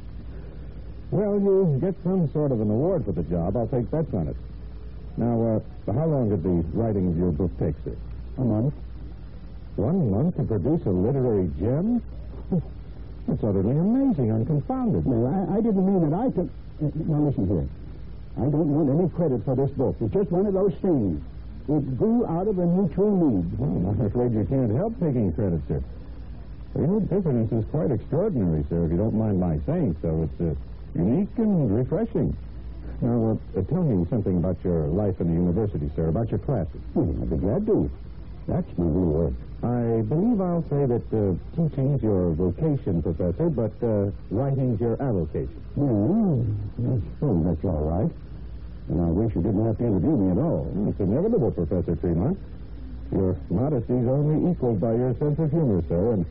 Well, 1.11 1.39
you 1.39 1.79
get 1.83 1.95
some 2.03 2.33
sort 2.33 2.51
of 2.51 2.63
an 2.63 2.71
award 2.71 3.05
for 3.05 3.13
the 3.13 3.25
job. 3.25 3.59
I'll 3.59 3.69
take 3.69 3.91
bets 3.91 4.13
on 4.15 4.29
it. 4.29 4.37
Now, 5.19 5.61
uh, 5.87 5.93
how 5.93 6.07
long 6.07 6.31
did 6.31 6.43
the 6.43 6.65
writing 6.73 7.09
of 7.09 7.19
your 7.19 7.31
book 7.31 7.51
take, 7.59 7.75
sir? 7.85 7.95
A 8.39 8.41
month. 8.41 8.73
One 9.77 10.11
month 10.11 10.37
to 10.37 10.45
produce 10.45 10.87
a 10.87 10.91
literary 10.91 11.51
gem? 11.59 12.03
That's 13.27 13.43
utterly 13.43 13.77
amazing. 13.77 14.31
I'm 14.31 14.47
confounded. 14.47 15.07
No, 15.07 15.27
I, 15.27 15.57
I 15.57 15.61
didn't 15.61 15.85
mean 15.85 16.11
that 16.11 16.17
I 16.17 16.31
took. 16.31 16.49
Uh, 16.83 16.91
now, 17.09 17.27
listen 17.27 17.49
here. 17.49 17.67
I 18.37 18.51
don't 18.51 18.71
want 18.71 18.91
any 18.91 19.09
credit 19.11 19.45
for 19.45 19.57
this 19.57 19.71
book. 19.71 19.97
It's 20.01 20.13
just 20.13 20.31
one 20.31 20.47
of 20.47 20.55
those 20.55 20.75
things. 20.83 21.23
It 21.67 21.99
grew 21.99 22.27
out 22.27 22.47
of 22.47 22.59
a 22.59 22.67
mutual 22.67 23.11
need. 23.17 23.59
Well, 23.59 23.95
I'm 23.95 24.01
afraid 24.07 24.33
you 24.35 24.45
can't 24.45 24.71
help 24.77 24.93
taking 25.01 25.33
credit, 25.33 25.63
sir. 25.67 25.83
Your 26.77 27.01
difference 27.01 27.51
is 27.53 27.65
quite 27.71 27.91
extraordinary, 27.91 28.65
sir, 28.69 28.85
if 28.85 28.91
you 28.91 28.99
don't 28.99 29.15
mind 29.15 29.41
my 29.41 29.59
saying 29.65 29.97
so. 30.03 30.29
It's 30.29 30.41
uh, 30.41 30.55
unique 30.95 31.31
and 31.39 31.75
refreshing. 31.75 32.37
Now, 33.01 33.39
uh, 33.57 33.63
tell 33.63 33.83
me 33.83 34.07
something 34.11 34.37
about 34.37 34.59
your 34.63 34.87
life 34.89 35.21
in 35.21 35.29
the 35.29 35.35
university, 35.35 35.91
sir, 35.97 36.09
about 36.09 36.31
your 36.31 36.41
classes. 36.41 36.81
Oh, 36.97 37.03
I'd 37.03 37.31
be 37.31 37.37
glad 37.37 37.65
to. 37.67 37.91
That's 38.47 38.69
real 38.77 38.89
work. 38.89 39.33
I 39.63 40.03
believe 40.03 40.41
I'll 40.41 40.65
say 40.69 40.85
that 40.85 41.07
uh, 41.09 41.33
teaching's 41.57 42.03
your 42.03 42.33
vocation, 42.35 43.01
Professor, 43.03 43.49
but 43.49 43.73
uh, 43.83 44.11
writing's 44.31 44.79
your 44.81 45.01
avocation. 45.01 45.63
Well, 45.77 46.45
I 46.85 47.01
suppose 47.15 47.45
that's 47.47 47.65
all 47.65 47.89
right. 47.89 48.13
And 48.91 49.01
I 49.01 49.09
wish 49.09 49.35
you 49.35 49.41
didn't 49.41 49.65
have 49.65 49.79
to 49.79 49.87
interview 49.87 50.17
me 50.17 50.33
at 50.33 50.39
all. 50.39 50.69
It's 50.89 51.01
inevitable, 51.01 51.51
Professor 51.53 51.97
Tremont. 51.97 52.39
Your 53.13 53.37
modesty's 53.49 54.07
only 54.07 54.53
equaled 54.53 54.81
by 54.81 54.93
your 54.93 55.15
sense 55.17 55.39
of 55.39 55.51
humor, 55.51 55.83
sir, 55.89 56.13
and 56.13 56.27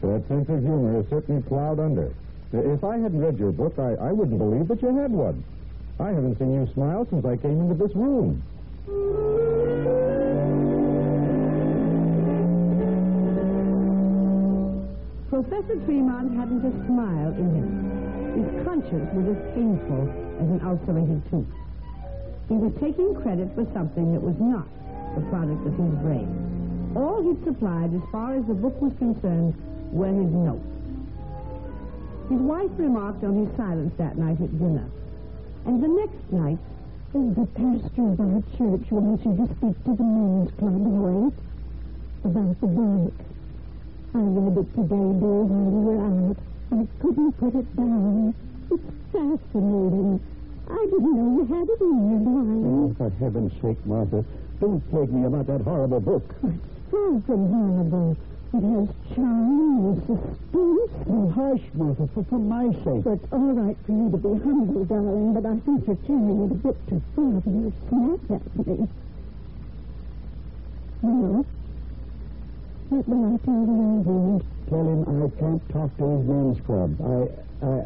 that 0.00 0.26
sense 0.28 0.48
of 0.48 0.60
humor 0.60 1.00
is 1.00 1.06
certainly 1.10 1.42
plowed 1.42 1.80
under. 1.80 2.14
If 2.52 2.82
I 2.84 2.96
hadn't 2.96 3.20
read 3.20 3.38
your 3.38 3.52
book, 3.52 3.78
I, 3.78 4.08
I 4.08 4.12
wouldn't 4.12 4.38
believe 4.38 4.68
that 4.68 4.80
you 4.80 4.96
had 4.96 5.12
one. 5.12 5.44
I 6.00 6.08
haven't 6.08 6.38
seen 6.38 6.54
you 6.54 6.66
smile 6.72 7.06
since 7.10 7.26
I 7.26 7.36
came 7.36 7.60
into 7.60 7.74
this 7.74 7.94
room. 7.94 8.42
Professor 15.28 15.76
Tremont 15.84 16.34
hadn't 16.36 16.64
a 16.64 16.72
smile 16.86 17.32
in 17.36 17.54
him. 17.54 17.68
His 18.32 18.64
conscience 18.64 19.12
was 19.12 19.36
as 19.36 19.54
painful 19.54 20.08
as 20.40 20.48
an 20.48 20.60
ulcerated 20.64 21.22
tooth. 21.30 21.46
He 22.48 22.54
was 22.54 22.72
taking 22.80 23.14
credit 23.14 23.54
for 23.54 23.66
something 23.74 24.12
that 24.12 24.22
was 24.22 24.36
not 24.40 24.66
the 25.14 25.20
product 25.28 25.66
of 25.66 25.76
his 25.76 25.94
brain. 26.00 26.92
All 26.96 27.20
he'd 27.22 27.44
supplied, 27.44 27.92
as 27.92 28.00
far 28.10 28.36
as 28.36 28.46
the 28.46 28.54
book 28.54 28.80
was 28.80 28.92
concerned, 28.98 29.52
were 29.92 30.08
his 30.08 30.32
notes. 30.32 30.64
His 32.30 32.40
wife 32.40 32.70
remarked 32.78 33.22
on 33.22 33.46
his 33.46 33.54
silence 33.56 33.92
that 33.98 34.16
night 34.16 34.40
at 34.40 34.58
dinner. 34.58 34.88
And 35.66 35.82
the 35.82 35.88
next 35.88 36.32
night, 36.32 36.58
Oh, 37.14 37.30
the 37.32 37.46
pastor 37.46 38.12
of 38.12 38.20
our 38.20 38.42
church 38.58 38.90
wants 38.90 39.24
you 39.24 39.32
to 39.36 39.46
speak 39.56 39.84
to 39.84 39.96
the 39.96 40.04
men's 40.04 40.50
club, 40.58 40.84
Hoyt, 40.84 41.32
about 42.22 42.60
the 42.60 42.66
book. 42.66 43.14
I 44.14 44.18
read 44.20 44.56
it 44.56 44.74
today, 44.74 45.08
dear, 45.20 45.42
while 45.44 45.68
you 45.68 45.80
were 45.84 46.00
out. 46.00 46.38
I 46.72 46.86
couldn't 47.00 47.32
put 47.38 47.54
it 47.54 47.76
down. 47.76 48.34
It's 48.70 48.90
fascinating. 49.12 50.20
I 50.68 50.84
didn't 50.84 51.14
know 51.16 51.28
you 51.36 51.44
had 51.44 51.68
it 51.68 51.80
in 51.80 52.10
your 52.10 52.20
mind. 52.20 52.64
Oh, 52.66 52.94
for 52.96 53.10
heaven's 53.20 53.52
sake, 53.60 53.84
Martha, 53.84 54.24
don't 54.60 54.80
plague 54.90 55.12
me 55.12 55.26
about 55.26 55.46
that 55.46 55.60
horrible 55.60 56.00
book. 56.00 56.24
It's 56.42 56.90
far 56.90 57.20
from 57.26 57.52
horrible. 57.52 58.16
It 58.54 58.64
has 58.64 58.88
charm 59.14 59.92
and 59.92 60.00
suspense. 60.08 60.92
Oh, 61.08 61.28
hush, 61.36 61.64
Martha, 61.74 62.08
for, 62.14 62.24
for 62.24 62.38
my 62.38 62.72
sake. 62.72 63.04
Well, 63.04 63.14
it's 63.14 63.32
all 63.32 63.52
right 63.52 63.76
for 63.84 63.92
you 63.92 64.10
to 64.10 64.16
be 64.16 64.44
humble, 64.44 64.84
darling, 64.84 65.34
but 65.34 65.44
I 65.44 65.56
think 65.60 65.86
you're 65.86 65.96
carrying 66.08 66.48
it 66.48 66.52
a 66.52 66.54
bit 66.54 66.88
too 66.88 67.02
far. 67.14 67.42
You 67.44 67.72
snap 67.88 68.40
at 68.40 68.66
me. 68.66 68.88
No. 71.02 71.44
What 72.88 73.06
will 73.06 73.34
I 73.34 73.36
tell 73.44 73.66
the? 73.68 74.44
Tell 74.70 74.80
him 74.80 75.04
I 75.04 75.28
can't 75.38 75.68
talk 75.68 75.94
to 75.98 76.04
his 76.08 76.24
men's 76.24 76.60
club. 76.64 76.96
I, 77.04 77.28
I, 77.66 77.84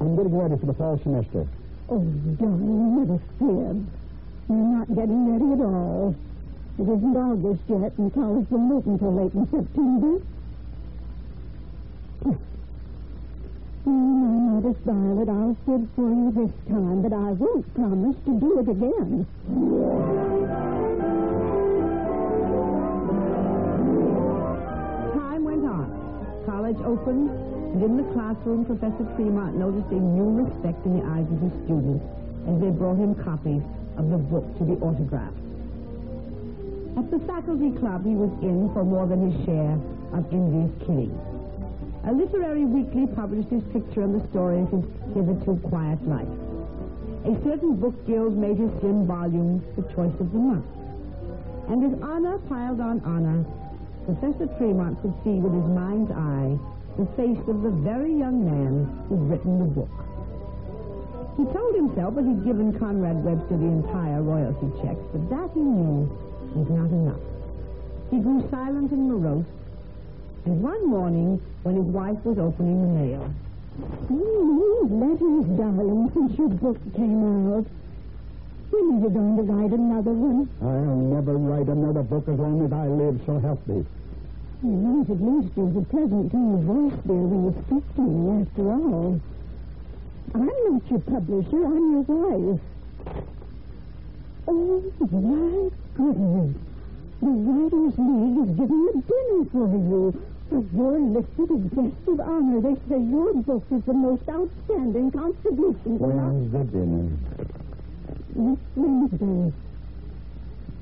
I'm 0.00 0.16
getting 0.16 0.36
ready 0.36 0.56
for 0.58 0.66
the 0.66 0.74
fall 0.74 0.98
semester. 1.02 1.46
Oh, 1.88 2.02
darling, 2.38 3.14
a 3.14 3.18
fib. 3.38 3.86
You're 4.48 4.58
not 4.58 4.88
getting 4.88 5.30
ready 5.30 5.52
at 5.54 5.60
all. 5.64 6.16
It 6.78 6.82
isn't 6.82 7.16
August 7.16 7.62
yet, 7.68 7.92
and 7.98 8.12
college 8.12 8.46
won't 8.50 8.72
open 8.72 8.92
until 8.92 9.14
late 9.14 9.34
in 9.34 9.46
September. 9.50 10.20
Oh, 13.86 13.90
my 13.90 14.60
modest 14.60 14.80
Violet, 14.82 15.28
I'll 15.28 15.56
fib 15.66 15.88
for 15.94 16.10
you 16.10 16.32
this 16.34 16.52
time, 16.68 17.02
but 17.02 17.12
I 17.12 17.32
won't 17.32 17.74
promise 17.74 18.16
to 18.24 18.40
do 18.40 18.58
it 18.58 18.68
again. 18.68 20.29
College 26.70 26.86
opened, 26.86 27.30
and 27.74 27.82
in 27.82 27.96
the 27.96 28.06
classroom, 28.14 28.64
Professor 28.64 29.02
Tremont 29.16 29.56
noticed 29.56 29.90
a 29.90 29.98
new 29.98 30.44
respect 30.44 30.86
in 30.86 31.00
the 31.00 31.04
eyes 31.04 31.26
of 31.26 31.40
his 31.42 31.50
students 31.66 32.04
as 32.46 32.60
they 32.60 32.70
brought 32.70 32.94
him 32.94 33.14
copies 33.26 33.62
of 33.98 34.08
the 34.10 34.18
book 34.18 34.46
to 34.58 34.62
be 34.62 34.78
autographed. 34.78 35.34
At 36.96 37.10
the 37.10 37.18
faculty 37.26 37.74
club, 37.74 38.06
he 38.06 38.14
was 38.14 38.30
in 38.42 38.70
for 38.72 38.84
more 38.84 39.08
than 39.08 39.32
his 39.32 39.44
share 39.44 39.74
of 40.14 40.22
envious 40.30 40.70
killing. 40.86 41.10
A 42.06 42.12
literary 42.12 42.64
weekly 42.64 43.08
published 43.18 43.50
his 43.50 43.64
picture 43.74 44.02
and 44.02 44.14
the 44.14 44.22
story 44.30 44.62
of 44.62 44.70
his 44.70 44.86
hitherto 45.10 45.58
quiet 45.66 45.98
life. 46.06 46.30
A 47.26 47.34
certain 47.42 47.82
book 47.82 47.98
guild 48.06 48.38
made 48.38 48.58
his 48.58 48.70
slim 48.78 49.06
volumes 49.10 49.64
the 49.74 49.82
choice 49.90 50.14
of 50.22 50.30
the 50.30 50.38
month. 50.38 50.66
And 51.66 51.82
as 51.82 51.98
honor 52.00 52.38
piled 52.46 52.78
on 52.80 53.02
honor, 53.02 53.44
Professor 54.04 54.46
Tremont 54.58 55.00
could 55.02 55.14
see 55.24 55.38
with 55.38 55.52
his 55.52 55.70
mind's 55.70 56.10
eye 56.10 56.58
the 56.98 57.06
face 57.16 57.38
of 57.48 57.62
the 57.62 57.70
very 57.70 58.12
young 58.12 58.44
man 58.44 58.88
who'd 59.08 59.30
written 59.30 59.58
the 59.58 59.64
book. 59.64 59.90
He 61.36 61.44
told 61.52 61.74
himself 61.74 62.14
that 62.16 62.24
he'd 62.24 62.44
given 62.44 62.78
Conrad 62.78 63.24
Webster 63.24 63.56
the 63.56 63.66
entire 63.66 64.22
royalty 64.22 64.68
checks, 64.82 65.00
but 65.12 65.30
that 65.30 65.50
he 65.54 65.60
knew 65.60 66.10
was 66.54 66.68
not 66.68 66.90
enough. 66.90 67.20
He 68.10 68.18
grew 68.18 68.46
silent 68.50 68.90
and 68.90 69.08
morose, 69.08 69.46
and 70.44 70.62
one 70.62 70.88
morning, 70.88 71.40
when 71.62 71.76
his 71.76 71.86
wife 71.86 72.18
was 72.24 72.38
opening 72.38 72.82
the 72.82 73.00
mail, 73.00 73.32
Mm, 74.10 75.00
letters, 75.00 75.46
darling, 75.56 76.10
since 76.12 76.36
your 76.36 76.48
book 76.48 76.76
came 76.94 77.54
out. 77.54 77.66
When 78.70 78.82
are 78.82 79.00
you 79.02 79.10
going 79.10 79.36
to 79.36 79.42
write 79.42 79.72
another 79.72 80.12
one? 80.12 80.48
I'll 80.62 81.02
never 81.10 81.36
write 81.36 81.66
another 81.66 82.02
book 82.02 82.28
as 82.28 82.38
long 82.38 82.64
as 82.64 82.72
I 82.72 82.86
live, 82.86 83.20
so 83.26 83.38
help 83.40 83.66
me. 83.66 83.84
You 84.62 84.70
might 84.70 85.10
at 85.10 85.20
least 85.20 85.56
use 85.56 85.76
a 85.76 85.82
pleasant 85.90 86.30
tone 86.30 86.54
of 86.54 86.62
voice 86.70 86.98
there 87.04 87.16
when 87.16 87.50
you 87.50 87.52
speak 87.66 87.84
to 87.96 88.02
me, 88.02 88.42
after 88.46 88.70
all. 88.70 89.20
I'm 90.34 90.46
not 90.46 90.90
your 90.90 91.00
publisher, 91.00 91.64
I'm 91.66 91.86
your 91.90 92.06
wife. 92.06 92.60
Oh, 94.46 94.82
my 95.00 95.70
goodness. 95.96 96.54
The 97.20 97.26
Writers' 97.26 97.98
League 97.98 98.38
is 98.38 98.50
giving 98.56 98.84
a 98.86 99.02
dinner 99.02 99.44
for 99.50 99.66
you. 99.66 100.14
You're 100.50 100.98
listed 100.98 101.50
as 101.50 101.62
guest 101.74 102.08
of 102.08 102.20
honor. 102.20 102.60
They 102.60 102.76
say 102.88 103.00
your 103.02 103.34
book 103.34 103.64
is 103.70 103.82
the 103.84 103.94
most 103.94 104.28
outstanding 104.28 105.10
contribution. 105.10 105.98
When's 105.98 106.52
the 106.52 106.64
dinner? 106.64 107.10
Next 108.34 108.62
Wednesday. 108.76 109.52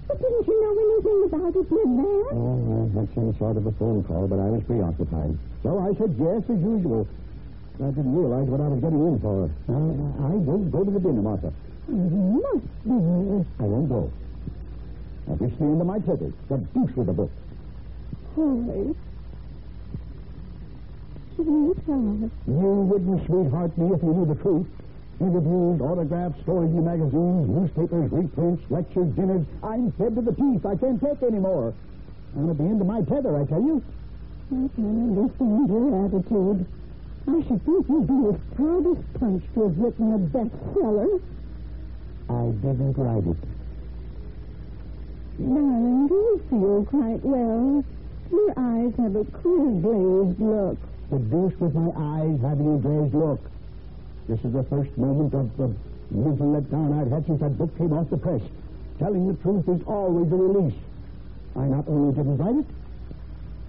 But 0.07 0.21
didn't 0.21 0.47
you 0.47 0.57
know 0.61 0.73
anything 0.85 1.21
about 1.29 1.57
it, 1.57 1.69
did? 1.69 1.89
Oh, 2.33 2.93
I 2.97 3.01
had 3.01 3.09
some 3.15 3.37
sort 3.39 3.57
of 3.57 3.67
a 3.67 3.73
phone 3.73 4.05
call, 4.05 4.27
but 4.27 4.39
I 4.39 4.49
was 4.49 4.63
preoccupied. 4.65 5.37
So 5.63 5.79
I 5.79 5.93
said 5.99 6.15
yes, 6.19 6.43
as 6.49 6.61
usual. 6.61 7.07
I 7.81 7.91
didn't 7.95 8.17
realize 8.17 8.49
what 8.49 8.61
I 8.61 8.69
was 8.69 8.81
getting 8.81 9.07
in 9.07 9.21
for. 9.21 9.45
Uh, 9.69 10.27
I 10.27 10.35
won't 10.35 10.73
go 10.73 10.85
to 10.85 10.91
the 10.91 10.99
dinner, 10.99 11.23
Martha. 11.23 11.53
You 11.89 12.43
must 12.43 12.67
be. 12.85 13.45
I 13.61 13.67
won't 13.67 13.89
go. 13.89 14.11
That 15.29 15.41
is 15.45 15.57
the 15.59 15.65
end 15.65 15.81
of 15.81 15.87
my 15.87 15.99
ticket. 16.01 16.33
The 16.49 16.59
deuce 16.75 16.97
with 16.97 17.07
the 17.07 17.13
book. 17.13 17.31
Horace. 18.35 18.97
Sweetheart. 21.37 22.31
You 22.49 22.71
wouldn't 22.91 23.27
sweetheart 23.27 23.79
me 23.79 23.95
if 23.95 24.03
you 24.03 24.13
knew 24.13 24.27
the 24.27 24.41
truth. 24.43 24.67
Interviews, 25.21 25.81
autographs, 25.81 26.41
stories 26.43 26.71
in 26.71 26.85
magazines, 26.85 27.49
newspapers, 27.49 28.13
reprints, 28.13 28.63
lectures, 28.71 29.11
dinners. 29.17 29.45
I'm 29.65 29.91
fed 29.93 30.15
to 30.15 30.23
the 30.23 30.33
teeth. 30.33 30.65
I 30.65 30.77
can't 30.77 31.01
take 31.01 31.23
any 31.23 31.41
more. 31.41 31.75
I'm 32.37 32.51
at 32.51 32.59
the 32.59 32.65
end 32.65 32.81
of 32.81 32.87
my 32.87 33.03
tether, 33.03 33.35
I 33.37 33.45
tell 33.45 33.61
you. 33.61 33.83
I 34.49 34.69
can 34.77 35.19
understand 35.19 35.69
your 35.69 36.07
attitude. 36.07 36.67
I 37.27 37.43
should 37.49 37.65
think 37.67 37.89
you'd 37.89 38.07
be 38.07 38.29
as 38.31 38.41
proud 38.55 38.87
as 38.87 38.97
Punch 39.19 39.43
to 39.55 39.63
have 39.63 39.79
written 39.79 40.13
a 40.15 40.19
bestseller. 40.19 41.21
I 42.31 42.45
didn't 42.63 42.95
write 42.97 43.27
it. 43.27 43.37
Darling, 45.39 46.07
do 46.07 46.15
you 46.15 46.43
feel 46.49 46.85
quite 46.89 47.25
well? 47.25 47.85
Your 48.31 48.53
eyes 48.57 48.93
have 48.99 49.17
a 49.17 49.25
queer 49.25 49.71
glazed 49.83 50.41
look. 50.41 50.79
The 51.11 51.19
deuce 51.19 51.59
with 51.59 51.75
my 51.75 51.91
eyes 51.97 52.39
having 52.41 52.75
a 52.75 52.79
glazed 52.79 53.15
look. 53.15 53.41
This 54.29 54.45
is 54.45 54.53
the 54.53 54.65
first 54.65 54.95
moment 54.99 55.33
of 55.33 55.57
the 55.57 55.75
mental 56.11 56.53
letdown 56.53 57.01
I've 57.01 57.11
had 57.11 57.25
since 57.25 57.41
that 57.41 57.57
book 57.57 57.75
came 57.79 57.95
off 57.95 58.11
the 58.11 58.19
press. 58.19 58.43
Telling 58.99 59.27
the 59.27 59.35
truth 59.43 59.67
is 59.69 59.81
always 59.87 60.31
a 60.31 60.37
release. 60.37 60.79
I 61.57 61.65
not 61.65 61.89
only 61.89 62.15
didn't 62.15 62.37
write 62.37 62.57
it, 62.57 62.67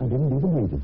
I 0.01 0.03
didn't 0.03 0.35
even 0.35 0.53
read 0.53 0.73
it. 0.73 0.81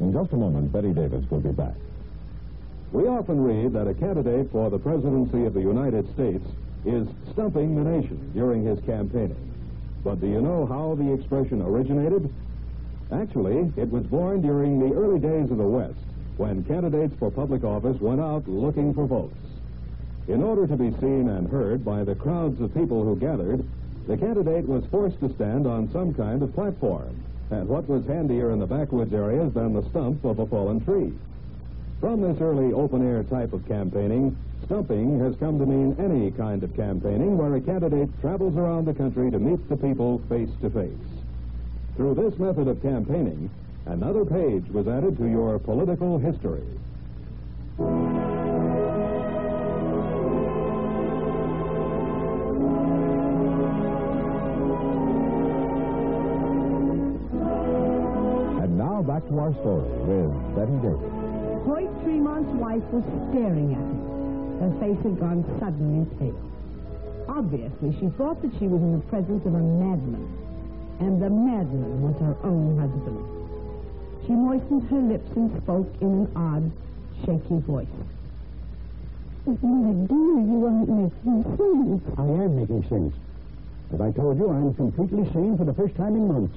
In 0.00 0.12
just 0.12 0.32
a 0.32 0.36
moment, 0.36 0.72
Betty 0.72 0.92
Davis 0.92 1.24
will 1.30 1.40
be 1.40 1.52
back. 1.52 1.74
We 2.90 3.06
often 3.06 3.40
read 3.40 3.72
that 3.74 3.86
a 3.86 3.94
candidate 3.94 4.50
for 4.50 4.68
the 4.68 4.78
presidency 4.80 5.44
of 5.44 5.54
the 5.54 5.60
United 5.60 6.12
States 6.14 6.44
is 6.84 7.06
stumping 7.32 7.76
the 7.76 7.88
nation 7.88 8.32
during 8.34 8.64
his 8.64 8.80
campaigning. 8.80 9.53
But 10.04 10.20
do 10.20 10.26
you 10.26 10.42
know 10.42 10.66
how 10.66 10.94
the 10.94 11.14
expression 11.14 11.62
originated? 11.62 12.32
Actually, 13.10 13.72
it 13.76 13.90
was 13.90 14.04
born 14.04 14.42
during 14.42 14.78
the 14.78 14.94
early 14.94 15.18
days 15.18 15.50
of 15.50 15.56
the 15.56 15.64
West, 15.64 15.98
when 16.36 16.62
candidates 16.64 17.14
for 17.18 17.30
public 17.30 17.64
office 17.64 17.98
went 18.00 18.20
out 18.20 18.46
looking 18.46 18.92
for 18.92 19.06
votes. 19.06 19.34
In 20.28 20.42
order 20.42 20.66
to 20.66 20.76
be 20.76 20.90
seen 21.00 21.28
and 21.28 21.48
heard 21.48 21.84
by 21.84 22.04
the 22.04 22.14
crowds 22.14 22.60
of 22.60 22.74
people 22.74 23.02
who 23.02 23.16
gathered, 23.16 23.64
the 24.06 24.16
candidate 24.16 24.68
was 24.68 24.84
forced 24.90 25.18
to 25.20 25.34
stand 25.34 25.66
on 25.66 25.90
some 25.90 26.12
kind 26.12 26.42
of 26.42 26.54
platform. 26.54 27.24
And 27.50 27.66
what 27.68 27.88
was 27.88 28.06
handier 28.06 28.50
in 28.50 28.58
the 28.58 28.66
backwoods 28.66 29.12
areas 29.14 29.52
than 29.54 29.72
the 29.72 29.88
stump 29.90 30.24
of 30.24 30.38
a 30.38 30.46
fallen 30.46 30.84
tree? 30.84 31.12
From 32.00 32.20
this 32.20 32.40
early 32.40 32.72
open 32.74 33.06
air 33.06 33.22
type 33.22 33.54
of 33.54 33.66
campaigning, 33.66 34.36
stumping 34.66 35.20
has 35.20 35.36
come 35.36 35.58
to 35.58 35.66
mean 35.66 35.96
any 35.98 36.30
kind 36.30 36.62
of 36.62 36.74
campaigning 36.74 37.36
where 37.36 37.54
a 37.54 37.60
candidate 37.60 38.08
travels 38.20 38.56
around 38.56 38.86
the 38.86 38.94
country 38.94 39.30
to 39.30 39.38
meet 39.38 39.68
the 39.68 39.76
people 39.76 40.20
face 40.28 40.50
to 40.62 40.70
face. 40.70 40.90
Through 41.96 42.14
this 42.14 42.38
method 42.38 42.68
of 42.68 42.82
campaigning, 42.82 43.50
another 43.86 44.24
page 44.24 44.64
was 44.70 44.88
added 44.88 45.16
to 45.18 45.26
your 45.26 45.58
political 45.58 46.18
history. 46.18 46.64
And 58.62 58.78
now 58.78 59.02
back 59.02 59.26
to 59.28 59.38
our 59.38 59.52
story 59.60 59.90
with 60.06 60.56
Betty 60.56 60.76
Davis. 60.82 61.12
Hoyt 61.64 62.04
Tremont's 62.04 62.50
wife 62.58 62.82
was 62.92 63.04
staring 63.30 63.72
at 63.72 63.78
him. 63.78 64.03
Her 64.60 64.70
face 64.80 65.02
had 65.02 65.18
gone 65.20 65.44
suddenly 65.60 66.06
pale. 66.18 66.40
Obviously, 67.28 67.96
she 67.98 68.08
thought 68.16 68.40
that 68.42 68.52
she 68.58 68.66
was 68.66 68.80
in 68.80 68.92
the 68.92 69.04
presence 69.06 69.44
of 69.46 69.54
a 69.54 69.58
madman, 69.58 70.28
and 71.00 71.20
the 71.20 71.30
madman 71.30 72.02
was 72.02 72.16
her 72.20 72.36
own 72.44 72.78
husband. 72.78 73.18
She 74.26 74.32
moistened 74.32 74.88
her 74.88 75.00
lips 75.00 75.30
and 75.36 75.50
spoke 75.62 75.92
in 76.00 76.08
an 76.08 76.32
odd, 76.36 76.70
shaky 77.24 77.60
voice. 77.66 77.86
But 79.44 79.62
my 79.62 79.92
dear, 80.06 80.40
you 80.40 80.64
aren't 80.64 80.88
making 80.88 81.42
sense. 81.56 82.02
I 82.16 82.22
am 82.22 82.56
making 82.56 82.88
sense. 82.88 83.14
As 83.92 84.00
I 84.00 84.10
told 84.12 84.38
you, 84.38 84.48
I'm 84.48 84.72
completely 84.74 85.30
sane 85.32 85.58
for 85.58 85.64
the 85.64 85.74
first 85.74 85.94
time 85.96 86.16
in 86.16 86.28
months. 86.28 86.56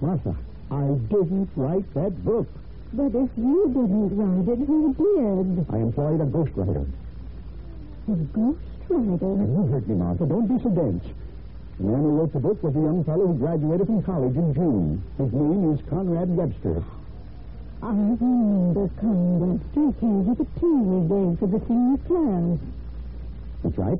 Martha, 0.00 0.34
I 0.70 0.88
didn't 1.08 1.50
write 1.54 1.86
that 1.94 2.24
book. 2.24 2.48
But 2.92 3.14
if 3.14 3.30
you 3.36 3.68
didn't 3.68 4.16
write 4.16 4.48
it, 4.58 4.66
who 4.66 4.92
did? 4.94 5.66
I 5.72 5.78
employed 5.78 6.20
a 6.20 6.26
ghostwriter. 6.26 6.86
Ghostwriter? 8.32 9.40
And 9.40 9.54
you 9.54 9.72
heard 9.72 9.88
me, 9.88 9.94
Martha. 9.94 10.26
Don't 10.26 10.46
be 10.46 10.62
so 10.62 10.70
dense. 10.70 11.04
The 11.78 11.84
man 11.84 12.02
who 12.02 12.10
wrote 12.18 12.32
the 12.32 12.40
book 12.40 12.62
was 12.62 12.76
a 12.76 12.80
young 12.80 13.02
fellow 13.04 13.26
who 13.26 13.34
graduated 13.34 13.86
from 13.86 14.02
college 14.02 14.36
in 14.36 14.54
June. 14.54 15.02
His 15.18 15.32
name 15.32 15.72
is 15.72 15.80
Conrad 15.88 16.28
Webster. 16.28 16.82
Ah, 17.82 17.90
mm, 17.90 17.90
I 17.90 18.24
remember 18.24 18.88
Conrad. 19.00 19.60
He 19.74 20.00
came 20.00 20.24
to 20.26 20.34
the 20.36 20.46
tea 20.60 20.66
we 20.66 20.98
gave 21.08 21.38
for 21.38 21.48
the 21.48 21.60
senior 21.66 21.98
class. 22.06 22.58
That's 23.64 23.78
right. 23.78 23.98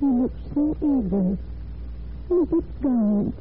He 0.00 0.06
looked 0.06 0.40
so 0.54 0.76
eager. 0.80 1.36
Look 2.30 2.52
at 2.52 2.82
God. 2.82 3.32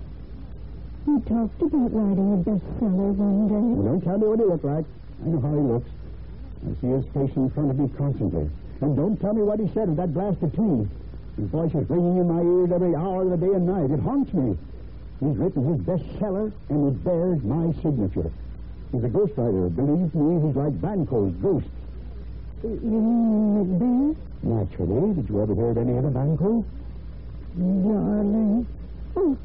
He 1.05 1.15
talked 1.29 1.61
about 1.61 1.93
writing 1.93 2.33
a 2.33 2.37
bestseller 2.43 3.13
one 3.15 3.47
day. 3.47 3.55
Well, 3.55 3.93
don't 3.93 4.01
tell 4.01 4.17
me 4.17 4.27
what 4.27 4.39
he 4.39 4.45
looked 4.45 4.65
like. 4.65 4.85
I 5.23 5.27
know 5.29 5.39
how 5.39 5.53
he 5.53 5.61
looks. 5.61 5.89
I 6.67 6.81
see 6.81 6.87
his 6.87 7.05
face 7.13 7.35
in 7.37 7.49
front 7.51 7.71
of 7.71 7.79
me 7.79 7.87
constantly. 7.97 8.49
And 8.81 8.95
don't 8.95 9.17
tell 9.19 9.33
me 9.33 9.41
what 9.43 9.59
he 9.59 9.67
said 9.73 9.89
at 9.89 9.97
that 9.97 10.13
blasted 10.13 10.53
tea. 10.53 10.87
His 11.35 11.49
voice 11.49 11.73
is 11.73 11.89
ringing 11.89 12.17
in 12.17 12.27
my 12.27 12.41
ears 12.41 12.71
every 12.71 12.95
hour 12.95 13.23
of 13.23 13.31
the 13.31 13.37
day 13.37 13.53
and 13.53 13.65
night. 13.67 13.91
It 13.91 13.99
haunts 13.99 14.33
me. 14.33 14.57
He's 15.19 15.35
written 15.35 15.67
his 15.67 15.81
bestseller, 15.81 16.51
and 16.69 16.87
it 16.87 17.03
bears 17.03 17.43
my 17.43 17.73
signature. 17.81 18.31
He's 18.91 19.03
a 19.03 19.09
ghostwriter. 19.09 19.73
Believe 19.75 20.15
me, 20.15 20.47
he's 20.47 20.55
like 20.55 20.79
Banquo's 20.81 21.33
ghosts. 21.41 21.69
You? 22.63 24.15
Naturally. 24.43 25.13
Did 25.13 25.29
you 25.29 25.41
ever 25.41 25.53
hear 25.55 25.69
of 25.71 25.77
any 25.77 25.97
other 25.97 26.09
Banquo? 26.09 26.63
Darling. 27.57 28.65
Oh, 29.15 29.37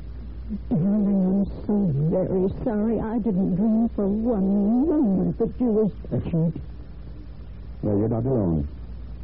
darling, 0.68 1.24
I'm 1.26 1.44
so 1.66 1.74
very 2.10 2.48
sorry. 2.64 3.00
I 3.00 3.18
didn't 3.18 3.56
dream 3.56 3.88
for 3.96 4.06
one 4.06 4.88
moment 4.88 5.38
that 5.38 5.50
you 5.60 5.66
was... 5.66 5.92
A 6.12 6.20
cheat? 6.20 6.60
Well, 7.82 7.98
you're 7.98 8.08
not 8.08 8.24
alone. 8.24 8.68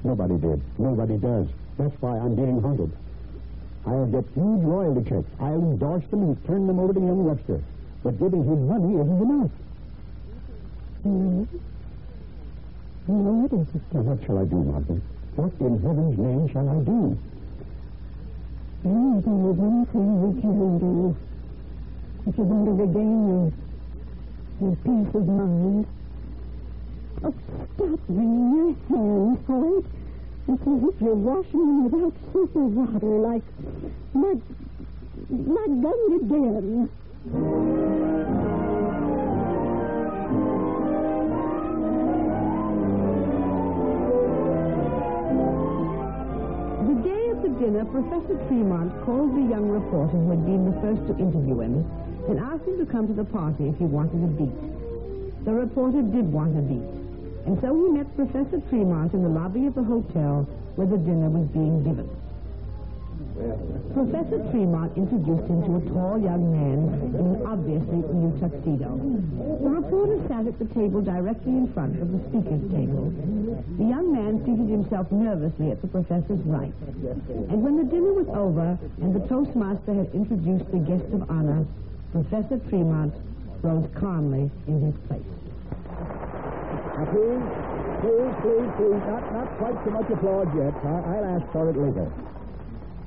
Nobody 0.03 0.37
did. 0.39 0.61
Nobody 0.79 1.17
does. 1.19 1.47
That's 1.79 1.95
why 2.01 2.19
I'm 2.19 2.35
being 2.35 2.61
hunted. 2.61 2.91
I'll 3.87 4.07
get 4.07 4.25
huge 4.35 4.63
royalty 4.63 5.09
checks. 5.09 5.29
I'll 5.41 5.55
endorse 5.55 6.05
them 6.11 6.23
and 6.23 6.47
turn 6.47 6.67
them 6.67 6.79
over 6.79 6.93
to 6.93 7.01
young 7.01 7.25
Webster. 7.25 7.61
But 8.03 8.19
giving 8.19 8.45
him 8.45 8.69
money 8.69 8.95
isn't 8.95 9.23
enough. 9.23 9.51
No. 11.05 11.49
No, 13.09 13.45
it 13.45 13.53
isn't. 13.53 13.95
Now, 13.95 14.01
what 14.01 14.25
shall 14.27 14.39
I 14.39 14.45
do, 14.45 14.57
Martha? 14.57 15.01
What 15.37 15.53
in 15.61 15.83
heaven's 15.83 16.19
name 16.19 16.49
shall 16.53 16.69
I 16.69 16.79
do? 16.85 17.19
There's 18.83 19.27
only 19.27 19.53
one 19.53 19.87
thing 19.87 20.09
we 20.23 20.41
can 20.41 20.79
do. 20.79 21.17
If 22.27 22.39
you 22.39 22.45
want 22.45 22.65
to 22.67 22.73
regain 22.73 23.29
your, 23.29 23.53
your 24.61 24.77
peace 24.77 25.15
of 25.15 25.27
mind. 25.27 25.87
Stop 27.21 28.01
wringing 28.09 28.57
your 28.57 28.73
hands. 28.89 29.85
It's 30.49 30.63
as 30.63 30.83
if 30.89 31.01
you're 31.03 31.15
washing 31.15 31.53
them 31.53 31.85
without 31.85 32.15
soap 32.33 32.57
or 32.57 32.67
water, 32.67 33.07
like, 33.21 33.43
like, 34.15 34.41
like 35.29 35.83
Gunga 35.83 36.19
Din. 36.27 36.89
The 46.89 46.95
day 47.05 47.29
of 47.29 47.43
the 47.43 47.49
dinner, 47.61 47.85
Professor 47.85 48.37
Tremont 48.49 49.05
called 49.05 49.37
the 49.37 49.43
young 49.43 49.69
reporter 49.69 50.17
who 50.17 50.31
had 50.31 50.45
been 50.47 50.65
the 50.65 50.81
first 50.81 51.07
to 51.07 51.19
interview 51.23 51.61
him 51.61 51.85
and 52.29 52.41
asked 52.41 52.65
him 52.65 52.79
to 52.79 52.87
come 52.91 53.07
to 53.07 53.13
the 53.13 53.25
party 53.25 53.69
if 53.69 53.77
he 53.77 53.85
wanted 53.85 54.25
a 54.25 54.27
beat. 54.27 55.45
The 55.45 55.53
reporter 55.53 56.03
did 56.03 56.33
want 56.33 56.57
a 56.59 56.61
beat, 56.61 57.00
and 57.47 57.61
so 57.61 57.75
he 57.75 57.93
met 57.93 58.15
Professor 58.17 58.61
Tremont 58.69 59.13
in 59.15 59.23
the 59.23 59.29
lobby 59.29 59.67
of 59.67 59.75
the 59.75 59.83
hotel 59.83 60.47
where 60.77 60.87
the 60.87 60.99
dinner 60.99 61.29
was 61.29 61.49
being 61.49 61.83
given. 61.83 62.09
Professor 63.95 64.39
Tremont 64.51 64.93
introduced 64.97 65.45
him 65.49 65.65
to 65.65 65.77
a 65.77 65.83
tall 65.93 66.21
young 66.21 66.53
man 66.53 66.89
in 67.17 67.25
an 67.25 67.47
obviously 67.47 68.05
new 68.13 68.33
tuxedo. 68.39 68.97
The 69.63 69.71
reporter 69.71 70.21
sat 70.29 70.47
at 70.47 70.59
the 70.59 70.67
table 70.75 71.01
directly 71.01 71.53
in 71.53 71.73
front 71.73 72.01
of 72.01 72.13
the 72.13 72.21
speaker's 72.29 72.65
table. 72.71 73.13
The 73.79 73.85
young 73.85 74.13
man 74.13 74.45
seated 74.45 74.69
himself 74.69 75.11
nervously 75.11 75.71
at 75.71 75.81
the 75.81 75.89
professor's 75.89 76.41
right. 76.45 76.73
And 77.49 77.63
when 77.63 77.77
the 77.77 77.85
dinner 77.85 78.13
was 78.13 78.29
over 78.29 78.79
and 79.01 79.15
the 79.15 79.27
toastmaster 79.29 79.95
had 79.95 80.13
introduced 80.13 80.71
the 80.71 80.79
guest 80.79 81.09
of 81.13 81.31
honor, 81.31 81.65
Professor 82.13 82.59
Tremont 82.69 83.15
rose 83.63 83.89
calmly 83.95 84.51
in 84.67 84.81
his 84.81 84.97
place. 85.09 86.40
Now, 87.01 87.07
please, 87.13 87.41
please, 88.05 88.35
please, 88.45 88.69
please, 88.77 89.01
not, 89.09 89.33
not 89.33 89.49
quite 89.57 89.85
so 89.85 89.91
much 89.91 90.11
applause 90.11 90.49
yet. 90.55 90.75
I, 90.85 91.17
I'll 91.17 91.41
ask 91.41 91.51
for 91.51 91.71
it 91.71 91.77
later. 91.79 92.13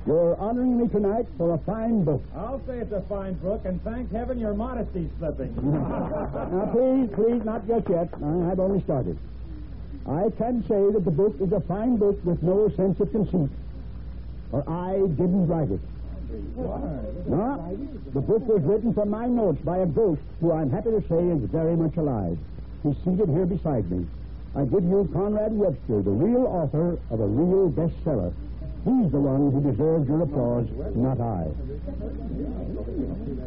You're 0.04 0.34
honoring 0.36 0.80
me 0.80 0.88
tonight 0.88 1.26
for 1.38 1.54
a 1.54 1.58
fine 1.58 2.02
book. 2.02 2.20
I'll 2.34 2.60
say 2.66 2.78
it's 2.78 2.90
a 2.90 3.02
fine 3.02 3.34
book, 3.34 3.62
and 3.64 3.80
thank 3.84 4.10
heaven 4.10 4.40
your 4.40 4.52
modesty's 4.52 5.10
slipping. 5.18 5.54
now, 5.62 6.70
please, 6.74 7.08
please, 7.14 7.44
not 7.44 7.68
just 7.68 7.88
yet. 7.88 8.08
I've 8.14 8.58
only 8.58 8.82
started. 8.82 9.16
I 10.08 10.26
can 10.38 10.64
say 10.66 10.90
that 10.90 11.04
the 11.04 11.12
book 11.12 11.36
is 11.40 11.52
a 11.52 11.60
fine 11.60 11.96
book 11.96 12.18
with 12.24 12.42
no 12.42 12.68
sense 12.76 12.98
of 12.98 13.12
conceit, 13.12 13.48
for 14.50 14.68
I 14.68 15.06
didn't 15.06 15.46
write 15.46 15.70
it. 15.70 15.80
No, 17.28 17.78
the 18.12 18.20
book 18.20 18.42
was 18.48 18.60
written 18.64 18.92
from 18.92 19.10
my 19.10 19.26
notes 19.26 19.60
by 19.62 19.78
a 19.78 19.86
ghost 19.86 20.20
who 20.40 20.50
I'm 20.50 20.68
happy 20.68 20.90
to 20.90 21.00
say 21.08 21.28
is 21.28 21.48
very 21.48 21.76
much 21.76 21.96
alive. 21.96 22.36
He's 22.84 22.96
seated 22.98 23.30
here 23.30 23.46
beside 23.46 23.90
me. 23.90 24.06
I 24.54 24.64
give 24.66 24.84
you 24.84 25.08
Conrad 25.12 25.56
Webster, 25.56 26.02
the 26.02 26.10
real 26.10 26.44
author 26.46 26.98
of 27.10 27.18
a 27.18 27.26
real 27.26 27.70
bestseller. 27.72 28.30
He's 28.84 29.10
the 29.10 29.18
one 29.24 29.50
who 29.50 29.72
deserves 29.72 30.06
your 30.06 30.20
applause, 30.20 30.68
not 30.94 31.18
I. 31.18 31.48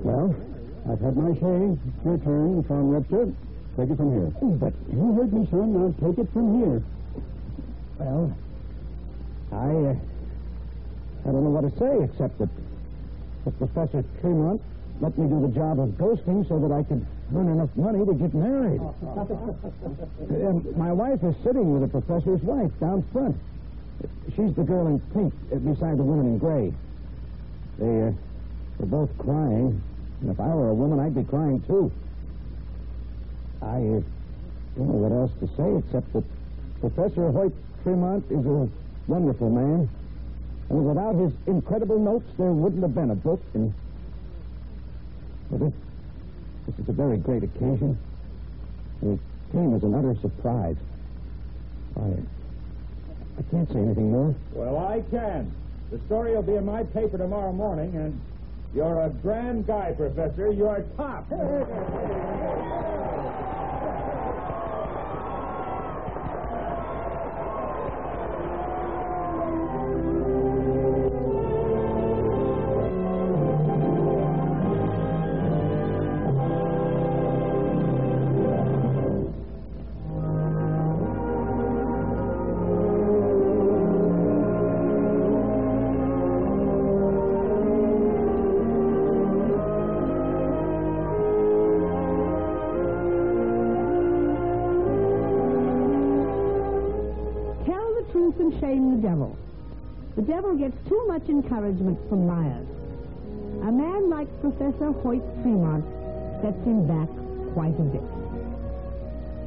Well, 0.01 0.35
I've 0.89 0.99
had 0.99 1.15
my 1.15 1.37
say. 1.37 1.77
It's 1.77 2.03
your 2.03 2.17
turn, 2.17 2.63
Conrad 2.63 3.05
Webster. 3.05 3.31
Take 3.77 3.91
it 3.91 3.97
from 3.97 4.11
here. 4.17 4.33
But 4.57 4.73
you 4.89 5.13
heard 5.13 5.31
me, 5.31 5.47
son. 5.51 5.69
Now 5.69 5.93
take 6.01 6.17
it 6.17 6.33
from 6.33 6.57
here. 6.57 6.81
Well, 7.99 8.33
I, 9.53 9.69
uh, 9.69 9.95
I 11.21 11.31
don't 11.31 11.43
know 11.45 11.53
what 11.53 11.61
to 11.61 11.73
say 11.77 12.03
except 12.09 12.39
that, 12.39 12.49
that 13.45 13.57
Professor 13.59 14.03
Tremont 14.19 14.61
let 14.99 15.15
me 15.15 15.29
do 15.29 15.41
the 15.41 15.53
job 15.53 15.79
of 15.79 15.89
ghosting 15.89 16.47
so 16.49 16.57
that 16.57 16.73
I 16.73 16.81
could 16.81 17.05
earn 17.35 17.49
enough 17.49 17.69
money 17.75 18.05
to 18.05 18.13
get 18.13 18.33
married. 18.33 18.81
and 20.29 20.77
my 20.77 20.91
wife 20.93 21.23
is 21.23 21.35
sitting 21.43 21.73
with 21.73 21.81
the 21.81 21.99
professor's 21.99 22.41
wife 22.41 22.71
down 22.79 23.03
front. 23.11 23.35
She's 24.35 24.53
the 24.55 24.63
girl 24.63 24.87
in 24.87 24.99
pink 25.13 25.33
beside 25.49 25.97
the 25.97 26.03
woman 26.03 26.27
in 26.27 26.37
gray. 26.37 26.73
They, 27.79 27.85
uh, 27.85 28.11
they're 28.77 28.87
both 28.87 29.17
crying. 29.17 29.81
And 30.21 30.31
if 30.31 30.39
I 30.39 30.47
were 30.47 30.69
a 30.69 30.73
woman, 30.73 30.99
I'd 30.99 31.15
be 31.15 31.23
crying 31.23 31.61
too. 31.67 31.91
I 33.61 33.77
uh, 33.77 34.01
don't 34.77 34.87
know 34.87 35.01
what 35.01 35.11
else 35.11 35.31
to 35.39 35.47
say 35.57 35.77
except 35.77 36.13
that 36.13 36.23
Professor 36.79 37.31
Hoyt 37.31 37.53
Tremont 37.83 38.23
is 38.29 38.45
a 38.45 38.69
wonderful 39.07 39.49
man. 39.49 39.89
And 40.69 40.85
without 40.85 41.15
his 41.15 41.31
incredible 41.47 41.99
notes, 41.99 42.25
there 42.37 42.51
wouldn't 42.51 42.81
have 42.83 42.93
been 42.93 43.11
a 43.11 43.15
book. 43.15 43.41
And 43.53 43.73
well, 45.49 45.59
this, 45.59 45.73
this 46.67 46.77
is 46.79 46.89
a 46.89 46.93
very 46.93 47.17
great 47.17 47.43
occasion. 47.43 47.97
It 49.01 49.19
came 49.51 49.73
as 49.73 49.83
an 49.83 49.95
utter 49.95 50.15
surprise. 50.21 50.75
I, 51.95 52.01
I 53.39 53.41
can't 53.49 53.71
say 53.71 53.79
anything 53.79 54.11
more. 54.11 54.35
well, 54.53 54.77
I 54.77 55.01
can. 55.09 55.51
The 55.91 55.99
story 56.05 56.35
will 56.35 56.43
be 56.43 56.55
in 56.55 56.65
my 56.65 56.83
paper 56.83 57.17
tomorrow 57.17 57.53
morning, 57.53 57.95
and 57.95 58.19
you're 58.75 59.01
a 59.01 59.09
grand 59.09 59.65
guy, 59.65 59.93
Professor. 59.93 60.51
You're 60.51 60.83
top. 60.97 61.31
and 98.47 98.61
shame 98.61 98.95
the 98.95 99.07
devil. 99.07 99.35
The 100.15 100.21
devil 100.21 100.55
gets 100.55 100.75
too 100.87 101.05
much 101.07 101.27
encouragement 101.27 101.99
from 102.07 102.27
liars. 102.27 102.67
A 103.63 103.71
man 103.71 104.09
like 104.09 104.27
Professor 104.41 104.91
Hoyt 105.03 105.21
Tremont 105.41 105.83
sets 106.41 106.63
him 106.63 106.87
back 106.87 107.09
quite 107.53 107.77
a 107.77 107.87
bit. 107.91 108.03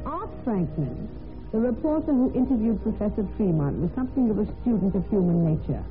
Art 0.05 0.29
Franklin, 0.43 1.09
the 1.51 1.59
reporter 1.59 2.13
who 2.13 2.31
interviewed 2.35 2.81
Professor 2.83 3.25
Tremont, 3.37 3.81
was 3.81 3.89
something 3.95 4.29
of 4.29 4.37
a 4.37 4.45
student 4.61 4.93
of 4.95 5.09
human 5.09 5.45
nature, 5.45 5.83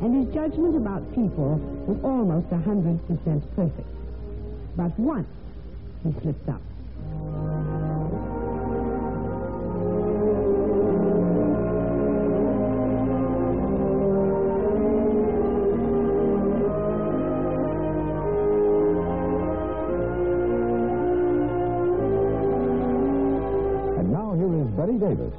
and 0.00 0.24
his 0.24 0.34
judgment 0.34 0.76
about 0.76 1.04
people 1.14 1.60
was 1.86 1.98
almost 2.02 2.46
a 2.50 2.58
hundred 2.58 2.98
percent 3.06 3.44
perfect. 3.54 3.88
But 4.76 4.98
once 4.98 5.28
he 6.02 6.14
slipped 6.22 6.48
up. 6.48 6.62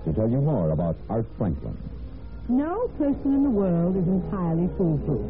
To 0.05 0.13
tell 0.13 0.29
you 0.29 0.39
more 0.39 0.71
about 0.71 0.95
Art 1.09 1.25
Franklin. 1.37 1.77
No 2.47 2.87
person 2.99 3.33
in 3.33 3.43
the 3.43 3.49
world 3.49 3.97
is 3.97 4.07
entirely 4.07 4.69
foolproof, 4.77 5.25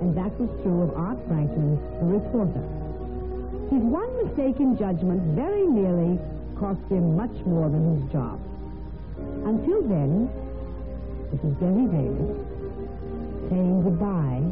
and 0.00 0.14
that 0.16 0.30
was 0.38 0.50
true 0.62 0.82
of 0.82 0.94
Art 0.94 1.18
Franklin, 1.26 1.80
the 2.00 2.06
reporter. 2.06 2.60
His 3.72 3.80
one 3.80 4.12
mistake 4.22 4.60
in 4.60 4.76
judgment 4.76 5.22
very 5.34 5.66
nearly 5.66 6.18
cost 6.58 6.84
him 6.90 7.16
much 7.16 7.32
more 7.46 7.70
than 7.70 7.96
his 7.96 8.12
job. 8.12 8.38
Until 9.46 9.80
then, 9.88 10.28
this 11.32 11.40
is 11.40 11.56
Betty 11.56 11.88
Davis 11.88 12.36
saying 13.48 13.82
goodbye 13.82 14.44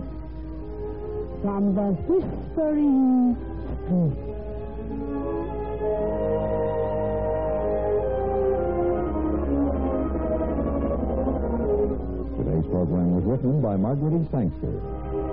from 1.42 1.74
the 1.74 1.92
Whispering 2.08 3.36
Street. 3.84 4.28
Today's 12.58 12.74
program 12.74 13.14
was 13.14 13.22
written 13.22 13.62
by 13.62 13.76
Margaret 13.76 14.18
E. 14.18 14.26
Sangster. 14.34 14.82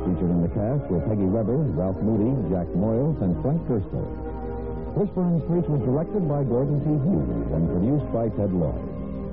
Featured 0.05 0.29
in 0.29 0.45
the 0.45 0.53
cast 0.53 0.85
were 0.93 1.01
Peggy 1.09 1.25
Weber, 1.25 1.57
Ralph 1.73 1.97
Moody, 2.05 2.38
Jack 2.53 2.69
Moyles, 2.77 3.17
and 3.25 3.33
Frank 3.41 3.65
Kirsto. 3.65 4.05
Whispering 4.93 5.41
Street 5.49 5.65
was 5.65 5.81
directed 5.81 6.29
by 6.29 6.43
Gordon 6.45 6.77
T. 6.85 6.93
Hughes 7.01 7.49
and 7.49 7.65
produced 7.65 8.05
by 8.13 8.29
Ted 8.29 8.53
Lloyd. 8.53 8.77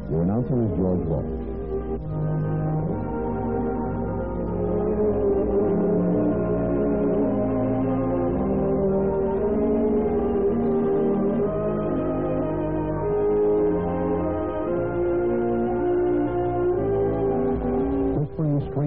Your 0.08 0.24
announcer 0.24 0.56
is 0.56 0.72
George 0.80 1.04
Walsh. 1.04 1.51